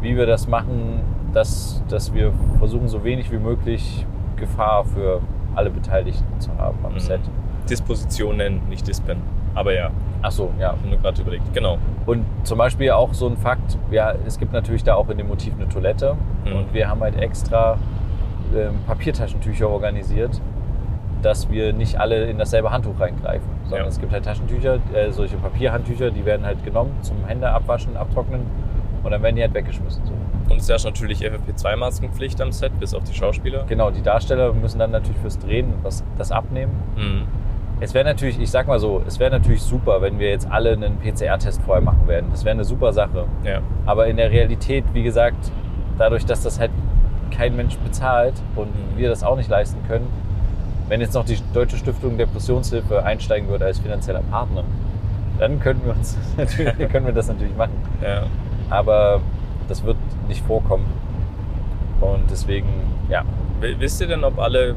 wie 0.00 0.16
wir 0.16 0.26
das 0.26 0.48
machen, 0.48 1.00
dass, 1.32 1.82
dass 1.88 2.12
wir 2.14 2.32
versuchen, 2.58 2.88
so 2.88 3.04
wenig 3.04 3.30
wie 3.30 3.38
möglich 3.38 4.06
Gefahr 4.36 4.84
für 4.84 5.20
alle 5.54 5.70
Beteiligten 5.70 6.40
zu 6.40 6.50
haben 6.58 6.78
am 6.84 6.94
Mhm. 6.94 6.98
Set. 7.00 7.20
Dispositionen, 7.70 8.60
nicht 8.68 8.86
Dispen. 8.88 9.18
Aber 9.54 9.72
ja, 9.74 9.90
Ach 10.22 10.30
so, 10.30 10.50
ja. 10.58 10.68
haben 10.68 10.78
wir 10.88 10.98
gerade 10.98 11.20
überlegt. 11.20 11.52
Genau. 11.52 11.78
Und 12.06 12.24
zum 12.44 12.58
Beispiel 12.58 12.90
auch 12.92 13.12
so 13.12 13.26
ein 13.28 13.36
Fakt, 13.36 13.76
ja, 13.90 14.14
es 14.26 14.38
gibt 14.38 14.52
natürlich 14.52 14.84
da 14.84 14.94
auch 14.94 15.08
in 15.10 15.18
dem 15.18 15.28
Motiv 15.28 15.52
eine 15.58 15.68
Toilette 15.68 16.16
Mhm. 16.46 16.56
und 16.56 16.74
wir 16.74 16.88
haben 16.88 17.00
halt 17.00 17.16
extra 17.20 17.76
ähm, 18.56 18.74
Papiertaschentücher 18.86 19.68
organisiert, 19.68 20.40
dass 21.22 21.50
wir 21.50 21.72
nicht 21.72 21.98
alle 22.00 22.24
in 22.26 22.38
dasselbe 22.38 22.70
Handtuch 22.70 22.98
reingreifen, 22.98 23.48
sondern 23.64 23.82
Ja. 23.82 23.88
es 23.88 24.00
gibt 24.00 24.12
halt 24.12 24.24
Taschentücher, 24.24 24.78
äh, 24.92 25.10
solche 25.12 25.36
Papierhandtücher, 25.36 26.10
die 26.10 26.24
werden 26.24 26.44
halt 26.44 26.64
genommen 26.64 26.90
zum 27.02 27.24
Hände 27.26 27.48
abwaschen, 27.48 27.96
abtrocknen 27.96 28.40
und 29.04 29.10
dann 29.10 29.22
werden 29.22 29.36
die 29.36 29.42
halt 29.42 29.54
weggeschmissen. 29.54 30.04
So. 30.04 30.12
Und 30.50 30.60
es 30.60 30.68
herrscht 30.68 30.84
natürlich 30.84 31.22
FFP2-Maskenpflicht 31.24 32.40
am 32.42 32.50
Set, 32.52 32.78
bis 32.80 32.92
auf 32.94 33.04
die 33.04 33.14
Schauspieler. 33.14 33.64
Genau, 33.68 33.90
die 33.90 34.02
Darsteller 34.02 34.52
müssen 34.52 34.78
dann 34.78 34.90
natürlich 34.90 35.18
fürs 35.20 35.38
Drehen 35.38 35.74
was, 35.82 36.02
das 36.18 36.32
abnehmen. 36.32 36.72
Mhm. 36.96 37.22
Es 37.80 37.94
wäre 37.94 38.04
natürlich, 38.04 38.40
ich 38.40 38.50
sag 38.50 38.68
mal 38.68 38.78
so, 38.78 39.02
es 39.06 39.18
wäre 39.18 39.30
natürlich 39.30 39.62
super, 39.62 40.00
wenn 40.02 40.18
wir 40.20 40.28
jetzt 40.30 40.48
alle 40.50 40.72
einen 40.72 40.98
PCR-Test 40.98 41.62
vorher 41.62 41.82
machen 41.82 42.06
werden. 42.06 42.26
Das 42.30 42.44
wäre 42.44 42.52
eine 42.54 42.64
super 42.64 42.92
Sache. 42.92 43.24
Ja. 43.44 43.58
Aber 43.86 44.06
in 44.06 44.16
der 44.18 44.30
Realität, 44.30 44.84
wie 44.92 45.02
gesagt, 45.02 45.50
dadurch, 45.98 46.24
dass 46.24 46.42
das 46.42 46.60
halt 46.60 46.70
kein 47.36 47.56
Mensch 47.56 47.76
bezahlt 47.78 48.34
und 48.56 48.68
wir 48.96 49.08
das 49.08 49.22
auch 49.24 49.36
nicht 49.36 49.48
leisten 49.50 49.78
können, 49.88 50.06
wenn 50.88 51.00
jetzt 51.00 51.14
noch 51.14 51.24
die 51.24 51.38
Deutsche 51.54 51.76
Stiftung 51.76 52.18
Depressionshilfe 52.18 53.02
einsteigen 53.04 53.48
würde 53.48 53.64
als 53.64 53.78
finanzieller 53.78 54.22
Partner, 54.30 54.64
dann 55.38 55.58
könnten 55.60 55.86
wir 55.86 55.94
uns 55.94 56.16
natürlich, 56.36 56.74
können 56.90 57.06
wir 57.06 57.12
das 57.14 57.28
natürlich 57.28 57.56
machen. 57.56 57.72
ja. 58.02 58.24
Aber 58.70 59.20
das 59.68 59.84
wird 59.84 59.96
nicht 60.28 60.44
vorkommen. 60.46 60.86
Und 62.00 62.30
deswegen, 62.30 62.68
ja, 63.08 63.22
Wisst 63.78 64.00
ihr 64.00 64.08
denn, 64.08 64.24
ob 64.24 64.40
alle 64.40 64.74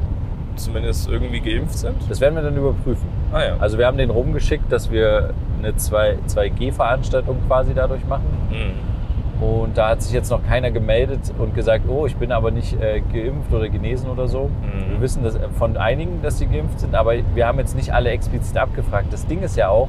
zumindest 0.54 1.08
irgendwie 1.08 1.40
geimpft 1.40 1.76
sind? 1.78 1.96
das 2.08 2.20
werden 2.20 2.36
wir 2.36 2.42
dann 2.42 2.56
überprüfen. 2.56 3.08
Ah 3.32 3.42
ja. 3.42 3.56
Also 3.58 3.78
wir 3.78 3.86
haben 3.86 3.98
den 3.98 4.10
rumgeschickt, 4.10 4.70
dass 4.70 4.90
wir 4.92 5.34
eine 5.58 5.72
2- 5.72 6.18
2G-Veranstaltung 6.28 7.38
quasi 7.48 7.74
dadurch 7.74 8.06
machen. 8.06 8.26
Mhm. 8.50 8.95
Und 9.40 9.76
da 9.76 9.90
hat 9.90 10.02
sich 10.02 10.12
jetzt 10.12 10.30
noch 10.30 10.42
keiner 10.46 10.70
gemeldet 10.70 11.32
und 11.38 11.54
gesagt, 11.54 11.84
oh, 11.88 12.06
ich 12.06 12.16
bin 12.16 12.32
aber 12.32 12.50
nicht 12.50 12.80
äh, 12.80 13.00
geimpft 13.12 13.52
oder 13.52 13.68
genesen 13.68 14.08
oder 14.08 14.28
so. 14.28 14.44
Mhm. 14.62 14.92
Wir 14.92 15.00
wissen 15.02 15.22
das 15.24 15.38
von 15.58 15.76
einigen, 15.76 16.22
dass 16.22 16.38
sie 16.38 16.46
geimpft 16.46 16.80
sind, 16.80 16.94
aber 16.94 17.12
wir 17.34 17.46
haben 17.46 17.58
jetzt 17.58 17.76
nicht 17.76 17.92
alle 17.92 18.10
explizit 18.10 18.56
abgefragt. 18.56 19.12
Das 19.12 19.26
Ding 19.26 19.42
ist 19.42 19.56
ja 19.56 19.68
auch, 19.68 19.88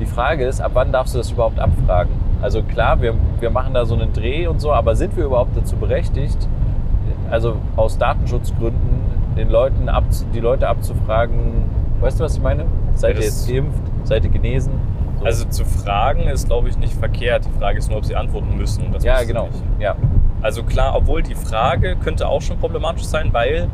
die 0.00 0.06
Frage 0.06 0.44
ist, 0.44 0.60
ab 0.60 0.72
wann 0.74 0.92
darfst 0.92 1.14
du 1.14 1.18
das 1.18 1.30
überhaupt 1.30 1.58
abfragen? 1.58 2.12
Also 2.42 2.62
klar, 2.62 3.00
wir, 3.00 3.14
wir 3.40 3.48
machen 3.50 3.72
da 3.72 3.86
so 3.86 3.94
einen 3.94 4.12
Dreh 4.12 4.46
und 4.48 4.60
so, 4.60 4.72
aber 4.72 4.96
sind 4.96 5.16
wir 5.16 5.24
überhaupt 5.24 5.56
dazu 5.56 5.76
berechtigt, 5.76 6.46
also 7.30 7.56
aus 7.76 7.96
Datenschutzgründen 7.96 9.00
den 9.36 9.48
Leuten 9.48 9.88
ab, 9.88 10.04
die 10.34 10.40
Leute 10.40 10.68
abzufragen, 10.68 11.64
weißt 12.00 12.20
du, 12.20 12.24
was 12.24 12.36
ich 12.36 12.42
meine? 12.42 12.66
Seid 12.94 13.14
Ja, 13.14 13.20
ihr 13.20 13.24
jetzt 13.24 13.48
geimpft? 13.48 13.80
Seid 14.04 14.24
ihr 14.24 14.30
genesen? 14.30 14.72
So. 15.20 15.24
Also 15.24 15.44
zu 15.46 15.64
fragen 15.64 16.22
ist, 16.28 16.46
glaube 16.48 16.68
ich, 16.68 16.76
nicht 16.78 16.92
verkehrt. 16.94 17.44
Die 17.46 17.58
Frage 17.58 17.78
ist 17.78 17.88
nur, 17.88 17.98
ob 17.98 18.04
sie 18.04 18.16
antworten 18.16 18.56
müssen. 18.56 18.92
Das 18.92 19.04
ja, 19.04 19.22
genau. 19.24 19.48
Ja. 19.78 19.94
Also 20.42 20.62
klar, 20.62 20.94
obwohl 20.96 21.22
die 21.22 21.34
Frage 21.34 21.96
könnte 21.96 22.28
auch 22.28 22.42
schon 22.42 22.58
problematisch 22.58 23.04
sein, 23.04 23.30
weil 23.32 23.68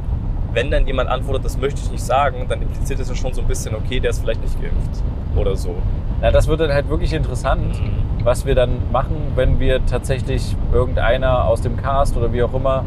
wenn 0.52 0.70
dann 0.70 0.86
jemand 0.86 1.08
antwortet, 1.10 1.44
das 1.44 1.58
möchte 1.58 1.80
ich 1.80 1.90
nicht 1.90 2.02
sagen, 2.04 2.46
dann 2.48 2.62
impliziert 2.62 2.98
das 3.00 3.08
ja 3.08 3.14
schon 3.14 3.32
so 3.32 3.40
ein 3.40 3.46
bisschen, 3.46 3.74
okay, 3.74 4.00
der 4.00 4.10
ist 4.10 4.20
vielleicht 4.20 4.40
nicht 4.42 4.60
geimpft 4.60 5.02
oder 5.36 5.56
so. 5.56 5.74
Na, 6.20 6.30
das 6.30 6.46
wird 6.48 6.60
dann 6.60 6.72
halt 6.72 6.88
wirklich 6.88 7.12
interessant, 7.12 7.80
Mhm. 7.80 8.24
was 8.24 8.44
wir 8.46 8.54
dann 8.54 8.70
machen, 8.92 9.16
wenn 9.36 9.58
wir 9.60 9.84
tatsächlich 9.86 10.56
irgendeiner 10.72 11.44
aus 11.46 11.60
dem 11.62 11.76
Cast 11.76 12.16
oder 12.16 12.32
wie 12.32 12.42
auch 12.42 12.52
immer 12.52 12.84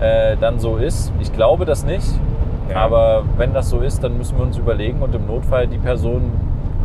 äh, 0.00 0.36
dann 0.36 0.58
so 0.58 0.76
ist. 0.76 1.12
Ich 1.20 1.32
glaube 1.32 1.64
das 1.64 1.84
nicht, 1.84 2.06
Ja. 2.70 2.76
aber 2.78 3.24
wenn 3.38 3.54
das 3.54 3.70
so 3.70 3.80
ist, 3.80 4.02
dann 4.04 4.18
müssen 4.18 4.36
wir 4.36 4.44
uns 4.44 4.58
überlegen 4.58 5.00
und 5.00 5.14
im 5.14 5.26
Notfall 5.26 5.66
die 5.68 5.78
Person 5.78 6.32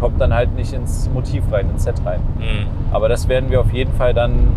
kommt 0.02 0.20
dann 0.20 0.34
halt 0.34 0.54
nicht 0.56 0.74
ins 0.74 1.10
Motiv 1.14 1.44
rein, 1.52 1.70
ins 1.70 1.84
Set 1.84 2.04
rein. 2.04 2.20
Mhm. 2.40 2.68
Aber 2.92 3.08
das 3.08 3.30
werden 3.30 3.52
wir 3.52 3.62
auf 3.62 3.72
jeden 3.72 3.94
Fall 3.94 4.14
dann 4.14 4.48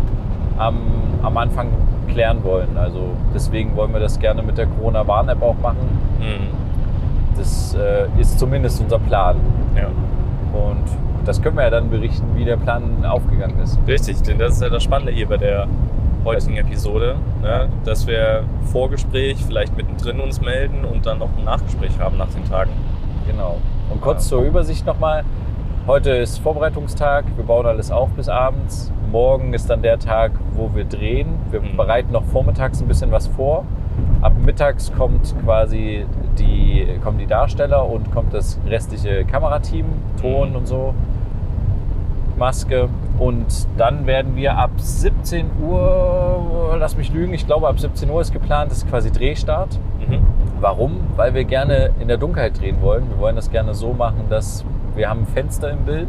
am, 0.57 0.75
am 1.21 1.37
Anfang 1.37 1.69
klären 2.11 2.43
wollen. 2.43 2.75
Also 2.75 3.11
deswegen 3.33 3.75
wollen 3.75 3.93
wir 3.93 3.99
das 3.99 4.19
gerne 4.19 4.41
mit 4.41 4.57
der 4.57 4.65
Corona-Warn-App 4.65 5.41
auch 5.43 5.55
machen. 5.61 5.87
Mhm. 6.19 7.37
Das 7.37 7.75
äh, 7.75 8.07
ist 8.19 8.39
zumindest 8.39 8.81
unser 8.81 8.97
Plan. 8.97 9.37
Ja. 9.75 9.87
Und 10.59 10.83
das 11.25 11.41
können 11.41 11.57
wir 11.57 11.63
ja 11.63 11.69
dann 11.69 11.89
berichten, 11.91 12.25
wie 12.35 12.45
der 12.45 12.57
Plan 12.57 13.05
aufgegangen 13.05 13.59
ist. 13.59 13.77
Richtig, 13.87 14.21
denn 14.23 14.39
das 14.39 14.55
ist 14.55 14.61
ja 14.63 14.69
das 14.69 14.83
Spannende 14.83 15.11
hier 15.11 15.27
bei 15.27 15.37
der 15.37 15.67
heutigen 16.23 16.57
Episode, 16.57 17.17
ne? 17.43 17.69
dass 17.83 18.07
wir 18.07 18.43
Vorgespräch 18.71 19.37
vielleicht 19.45 19.77
mittendrin 19.77 20.19
uns 20.19 20.41
melden 20.41 20.85
und 20.85 21.05
dann 21.05 21.19
noch 21.19 21.29
ein 21.37 21.43
Nachgespräch 21.43 21.99
haben 21.99 22.17
nach 22.17 22.29
den 22.29 22.45
Tagen. 22.49 22.71
Genau. 23.27 23.57
Und 23.91 24.01
kurz 24.01 24.27
zur 24.27 24.41
Übersicht 24.41 24.85
nochmal. 24.85 25.23
Heute 25.87 26.11
ist 26.11 26.39
Vorbereitungstag. 26.39 27.25
Wir 27.35 27.45
bauen 27.45 27.65
alles 27.65 27.91
auf 27.91 28.09
bis 28.11 28.27
abends. 28.27 28.91
Morgen 29.11 29.53
ist 29.53 29.69
dann 29.69 29.81
der 29.81 29.99
Tag, 29.99 30.31
wo 30.53 30.71
wir 30.73 30.85
drehen. 30.85 31.27
Wir 31.51 31.61
Mhm. 31.61 31.77
bereiten 31.77 32.11
noch 32.11 32.23
vormittags 32.23 32.81
ein 32.81 32.87
bisschen 32.87 33.11
was 33.11 33.27
vor. 33.27 33.63
Ab 34.21 34.33
mittags 34.43 34.91
kommt 34.91 35.35
quasi 35.45 36.05
die, 36.37 36.87
kommen 37.03 37.17
die 37.19 37.27
Darsteller 37.27 37.87
und 37.87 38.11
kommt 38.11 38.33
das 38.33 38.59
restliche 38.67 39.23
Kamerateam, 39.25 39.85
Ton 40.19 40.49
Mhm. 40.49 40.55
und 40.55 40.67
so, 40.67 40.93
Maske. 42.37 42.89
Und 43.19 43.45
dann 43.77 44.05
werden 44.07 44.35
wir 44.35 44.57
ab 44.57 44.71
17 44.77 45.45
Uhr, 45.63 46.75
lass 46.77 46.97
mich 46.97 47.13
lügen, 47.13 47.33
ich 47.33 47.45
glaube 47.45 47.67
ab 47.69 47.79
17 47.79 48.09
Uhr 48.09 48.19
ist 48.19 48.33
geplant, 48.33 48.71
ist 48.71 48.89
quasi 48.89 49.11
Drehstart. 49.11 49.79
Mhm. 50.05 50.19
Warum? 50.59 50.99
Weil 51.15 51.33
wir 51.33 51.43
gerne 51.43 51.91
in 51.99 52.07
der 52.07 52.17
Dunkelheit 52.17 52.59
drehen 52.59 52.81
wollen. 52.81 53.09
Wir 53.09 53.19
wollen 53.19 53.35
das 53.35 53.49
gerne 53.51 53.73
so 53.73 53.93
machen, 53.93 54.25
dass 54.29 54.63
wir 54.95 55.09
haben 55.09 55.25
Fenster 55.27 55.69
im 55.71 55.79
Bild 55.85 56.07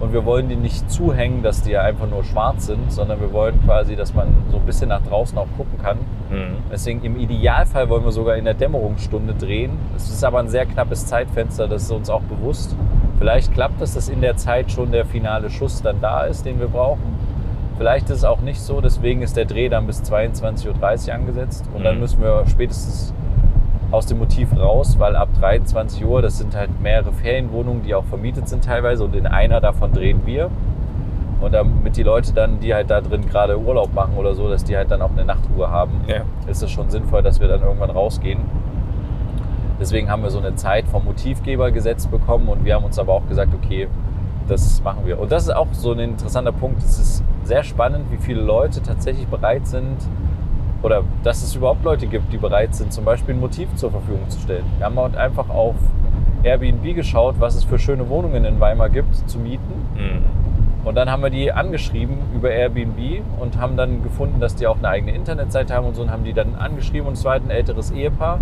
und 0.00 0.12
wir 0.12 0.24
wollen 0.24 0.48
die 0.48 0.56
nicht 0.56 0.90
zuhängen, 0.90 1.42
dass 1.42 1.62
die 1.62 1.72
ja 1.72 1.82
einfach 1.82 2.08
nur 2.08 2.24
schwarz 2.24 2.66
sind, 2.66 2.90
sondern 2.92 3.20
wir 3.20 3.32
wollen 3.32 3.60
quasi, 3.64 3.94
dass 3.96 4.14
man 4.14 4.28
so 4.50 4.56
ein 4.58 4.64
bisschen 4.64 4.88
nach 4.88 5.02
draußen 5.02 5.36
auch 5.36 5.48
gucken 5.56 5.78
kann. 5.82 5.98
Mhm. 6.30 6.56
Deswegen 6.72 7.02
im 7.04 7.18
Idealfall 7.18 7.88
wollen 7.90 8.04
wir 8.04 8.12
sogar 8.12 8.36
in 8.36 8.44
der 8.44 8.54
Dämmerungsstunde 8.54 9.34
drehen. 9.34 9.72
Es 9.96 10.08
ist 10.08 10.24
aber 10.24 10.38
ein 10.38 10.48
sehr 10.48 10.66
knappes 10.66 11.06
Zeitfenster, 11.06 11.68
das 11.68 11.82
ist 11.82 11.90
uns 11.90 12.08
auch 12.10 12.22
bewusst. 12.22 12.74
Vielleicht 13.18 13.52
klappt 13.52 13.82
es, 13.82 13.94
dass 13.94 14.08
in 14.08 14.20
der 14.20 14.36
Zeit 14.36 14.70
schon 14.70 14.92
der 14.92 15.04
finale 15.04 15.50
Schuss 15.50 15.82
dann 15.82 16.00
da 16.00 16.22
ist, 16.22 16.46
den 16.46 16.60
wir 16.60 16.68
brauchen. 16.68 17.02
Vielleicht 17.76 18.08
ist 18.10 18.18
es 18.18 18.24
auch 18.24 18.40
nicht 18.40 18.60
so, 18.60 18.80
deswegen 18.80 19.22
ist 19.22 19.36
der 19.36 19.44
Dreh 19.44 19.68
dann 19.68 19.86
bis 19.86 20.02
22.30 20.02 21.08
Uhr 21.08 21.14
angesetzt 21.14 21.64
und 21.74 21.84
dann 21.84 21.96
Mhm. 21.96 22.00
müssen 22.00 22.22
wir 22.22 22.44
spätestens 22.48 23.12
aus 23.90 24.06
dem 24.06 24.18
Motiv 24.18 24.54
raus, 24.56 24.98
weil 24.98 25.16
ab 25.16 25.28
23 25.40 26.04
Uhr, 26.04 26.20
das 26.20 26.38
sind 26.38 26.54
halt 26.54 26.80
mehrere 26.80 27.12
Ferienwohnungen, 27.12 27.82
die 27.82 27.94
auch 27.94 28.04
vermietet 28.04 28.48
sind 28.48 28.64
teilweise 28.64 29.04
und 29.04 29.14
in 29.16 29.26
einer 29.26 29.60
davon 29.60 29.92
drehen 29.92 30.20
wir. 30.26 30.50
Und 31.40 31.54
damit 31.54 31.96
die 31.96 32.02
Leute 32.02 32.32
dann, 32.34 32.58
die 32.60 32.74
halt 32.74 32.90
da 32.90 33.00
drin 33.00 33.26
gerade 33.26 33.58
Urlaub 33.58 33.94
machen 33.94 34.14
oder 34.16 34.34
so, 34.34 34.48
dass 34.48 34.64
die 34.64 34.76
halt 34.76 34.90
dann 34.90 35.00
auch 35.00 35.12
eine 35.12 35.24
Nachtruhe 35.24 35.70
haben, 35.70 36.00
Ja. 36.06 36.22
ist 36.48 36.62
es 36.62 36.70
schon 36.70 36.90
sinnvoll, 36.90 37.22
dass 37.22 37.40
wir 37.40 37.46
dann 37.48 37.62
irgendwann 37.62 37.90
rausgehen. 37.90 38.40
Deswegen 39.80 40.10
haben 40.10 40.22
wir 40.24 40.30
so 40.30 40.40
eine 40.40 40.56
Zeit 40.56 40.88
vom 40.88 41.04
Motivgeber 41.04 41.70
gesetzt 41.70 42.10
bekommen 42.10 42.48
und 42.48 42.64
wir 42.64 42.74
haben 42.74 42.84
uns 42.84 42.98
aber 42.98 43.12
auch 43.12 43.26
gesagt, 43.28 43.52
okay, 43.54 43.86
das 44.48 44.82
machen 44.82 45.02
wir. 45.04 45.20
Und 45.20 45.30
das 45.30 45.44
ist 45.44 45.54
auch 45.54 45.68
so 45.72 45.92
ein 45.92 46.00
interessanter 46.00 46.52
Punkt. 46.52 46.82
Es 46.82 46.98
ist 46.98 47.22
sehr 47.44 47.62
spannend, 47.62 48.10
wie 48.10 48.16
viele 48.16 48.40
Leute 48.40 48.82
tatsächlich 48.82 49.28
bereit 49.28 49.66
sind, 49.68 49.96
oder 50.82 51.02
dass 51.22 51.42
es 51.42 51.54
überhaupt 51.54 51.84
Leute 51.84 52.06
gibt, 52.06 52.32
die 52.32 52.36
bereit 52.36 52.74
sind, 52.74 52.92
zum 52.92 53.04
Beispiel 53.04 53.34
ein 53.34 53.40
Motiv 53.40 53.74
zur 53.74 53.90
Verfügung 53.90 54.28
zu 54.28 54.40
stellen. 54.40 54.64
Wir 54.76 54.86
haben 54.86 54.98
halt 54.98 55.16
einfach 55.16 55.48
auf 55.48 55.74
Airbnb 56.42 56.94
geschaut, 56.94 57.36
was 57.38 57.56
es 57.56 57.64
für 57.64 57.78
schöne 57.78 58.08
Wohnungen 58.08 58.44
in 58.44 58.60
Weimar 58.60 58.88
gibt 58.88 59.14
zu 59.28 59.38
mieten. 59.38 59.72
Mhm. 59.96 60.38
Und 60.84 60.94
dann 60.94 61.10
haben 61.10 61.22
wir 61.22 61.30
die 61.30 61.52
angeschrieben 61.52 62.16
über 62.34 62.50
Airbnb 62.50 63.22
und 63.40 63.58
haben 63.58 63.76
dann 63.76 64.02
gefunden, 64.02 64.40
dass 64.40 64.54
die 64.54 64.66
auch 64.66 64.78
eine 64.78 64.88
eigene 64.88 65.12
Internetseite 65.12 65.74
haben 65.74 65.86
und 65.86 65.94
so 65.94 66.02
und 66.02 66.10
haben 66.10 66.24
die 66.24 66.32
dann 66.32 66.54
angeschrieben. 66.54 67.08
Und 67.08 67.14
es 67.14 67.24
war 67.24 67.32
halt 67.32 67.44
ein 67.44 67.50
älteres 67.50 67.90
Ehepaar. 67.90 68.38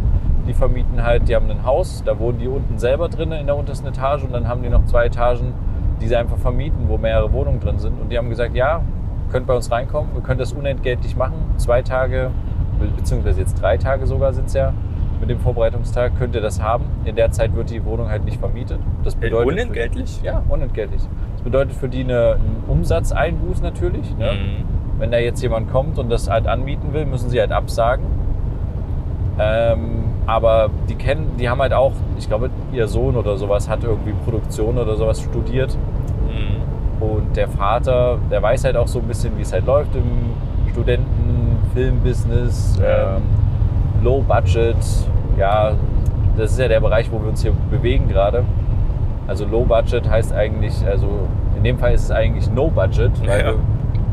Die 0.46 0.52
vermieten 0.52 1.02
halt, 1.02 1.28
die 1.28 1.34
haben 1.34 1.50
ein 1.50 1.64
Haus, 1.64 2.04
da 2.04 2.20
wohnen 2.20 2.38
die 2.38 2.46
unten 2.46 2.78
selber 2.78 3.08
drin 3.08 3.32
in 3.32 3.46
der 3.46 3.56
untersten 3.56 3.88
Etage 3.88 4.22
und 4.22 4.32
dann 4.32 4.46
haben 4.46 4.62
die 4.62 4.68
noch 4.68 4.84
zwei 4.84 5.06
Etagen, 5.06 5.54
die 6.00 6.06
sie 6.06 6.14
einfach 6.14 6.36
vermieten, 6.36 6.88
wo 6.88 6.98
mehrere 6.98 7.32
Wohnungen 7.32 7.58
drin 7.58 7.80
sind. 7.80 8.00
Und 8.00 8.10
die 8.10 8.18
haben 8.18 8.28
gesagt, 8.28 8.54
ja, 8.54 8.82
könnt 9.30 9.46
bei 9.46 9.54
uns 9.54 9.70
reinkommen, 9.70 10.14
wir 10.14 10.22
können 10.22 10.38
das 10.38 10.52
unentgeltlich 10.52 11.16
machen. 11.16 11.34
Zwei 11.56 11.82
Tage, 11.82 12.30
beziehungsweise 12.96 13.40
jetzt 13.40 13.60
drei 13.60 13.76
Tage 13.76 14.06
sogar 14.06 14.32
sind 14.32 14.46
es 14.46 14.54
ja, 14.54 14.72
mit 15.20 15.30
dem 15.30 15.40
Vorbereitungstag 15.40 16.18
könnt 16.18 16.34
ihr 16.34 16.40
das 16.40 16.60
haben. 16.60 16.84
In 17.04 17.16
der 17.16 17.30
Zeit 17.30 17.54
wird 17.54 17.70
die 17.70 17.84
Wohnung 17.84 18.08
halt 18.08 18.24
nicht 18.24 18.38
vermietet. 18.38 18.78
Das 19.02 19.14
bedeutet 19.14 19.52
Unentgeltlich? 19.52 20.20
Ja, 20.22 20.42
unentgeltlich. 20.48 21.02
Das 21.34 21.42
bedeutet 21.42 21.72
für 21.72 21.88
die 21.88 22.00
eine, 22.00 22.34
einen 22.34 22.64
Umsatzeinbuß 22.68 23.62
natürlich. 23.62 24.14
Ne? 24.18 24.32
Mhm. 24.32 25.00
Wenn 25.00 25.10
da 25.10 25.18
jetzt 25.18 25.42
jemand 25.42 25.70
kommt 25.70 25.98
und 25.98 26.10
das 26.10 26.28
halt 26.28 26.46
anmieten 26.46 26.92
will, 26.92 27.06
müssen 27.06 27.30
sie 27.30 27.40
halt 27.40 27.52
absagen. 27.52 28.04
Ähm, 29.38 30.04
aber 30.26 30.70
die 30.88 30.94
kennen, 30.94 31.36
die 31.38 31.48
haben 31.48 31.60
halt 31.60 31.72
auch, 31.72 31.92
ich 32.18 32.28
glaube, 32.28 32.50
ihr 32.72 32.88
Sohn 32.88 33.16
oder 33.16 33.36
sowas 33.36 33.68
hat 33.68 33.84
irgendwie 33.84 34.12
Produktion 34.24 34.78
oder 34.78 34.96
sowas 34.96 35.20
studiert. 35.20 35.76
Mhm. 36.26 36.62
Und 37.00 37.36
der 37.36 37.48
Vater, 37.48 38.18
der 38.30 38.42
weiß 38.42 38.64
halt 38.64 38.76
auch 38.76 38.88
so 38.88 39.00
ein 39.00 39.06
bisschen, 39.06 39.36
wie 39.36 39.42
es 39.42 39.52
halt 39.52 39.66
läuft 39.66 39.94
im 39.94 40.32
Studenten-Filmbusiness, 40.72 42.78
Ja. 42.80 43.16
ähm, 43.16 43.22
Low 44.02 44.22
Budget. 44.22 44.76
Ja, 45.38 45.72
das 46.36 46.52
ist 46.52 46.58
ja 46.58 46.68
der 46.68 46.80
Bereich, 46.80 47.10
wo 47.10 47.20
wir 47.20 47.28
uns 47.28 47.42
hier 47.42 47.52
bewegen 47.70 48.08
gerade. 48.08 48.44
Also 49.26 49.44
Low 49.46 49.64
Budget 49.64 50.08
heißt 50.08 50.32
eigentlich, 50.32 50.74
also 50.86 51.06
in 51.56 51.64
dem 51.64 51.78
Fall 51.78 51.92
ist 51.94 52.04
es 52.04 52.10
eigentlich 52.10 52.50
No 52.50 52.68
Budget, 52.68 53.10
weil, 53.26 53.40
Ja. 53.40 53.46
wir, 53.46 53.54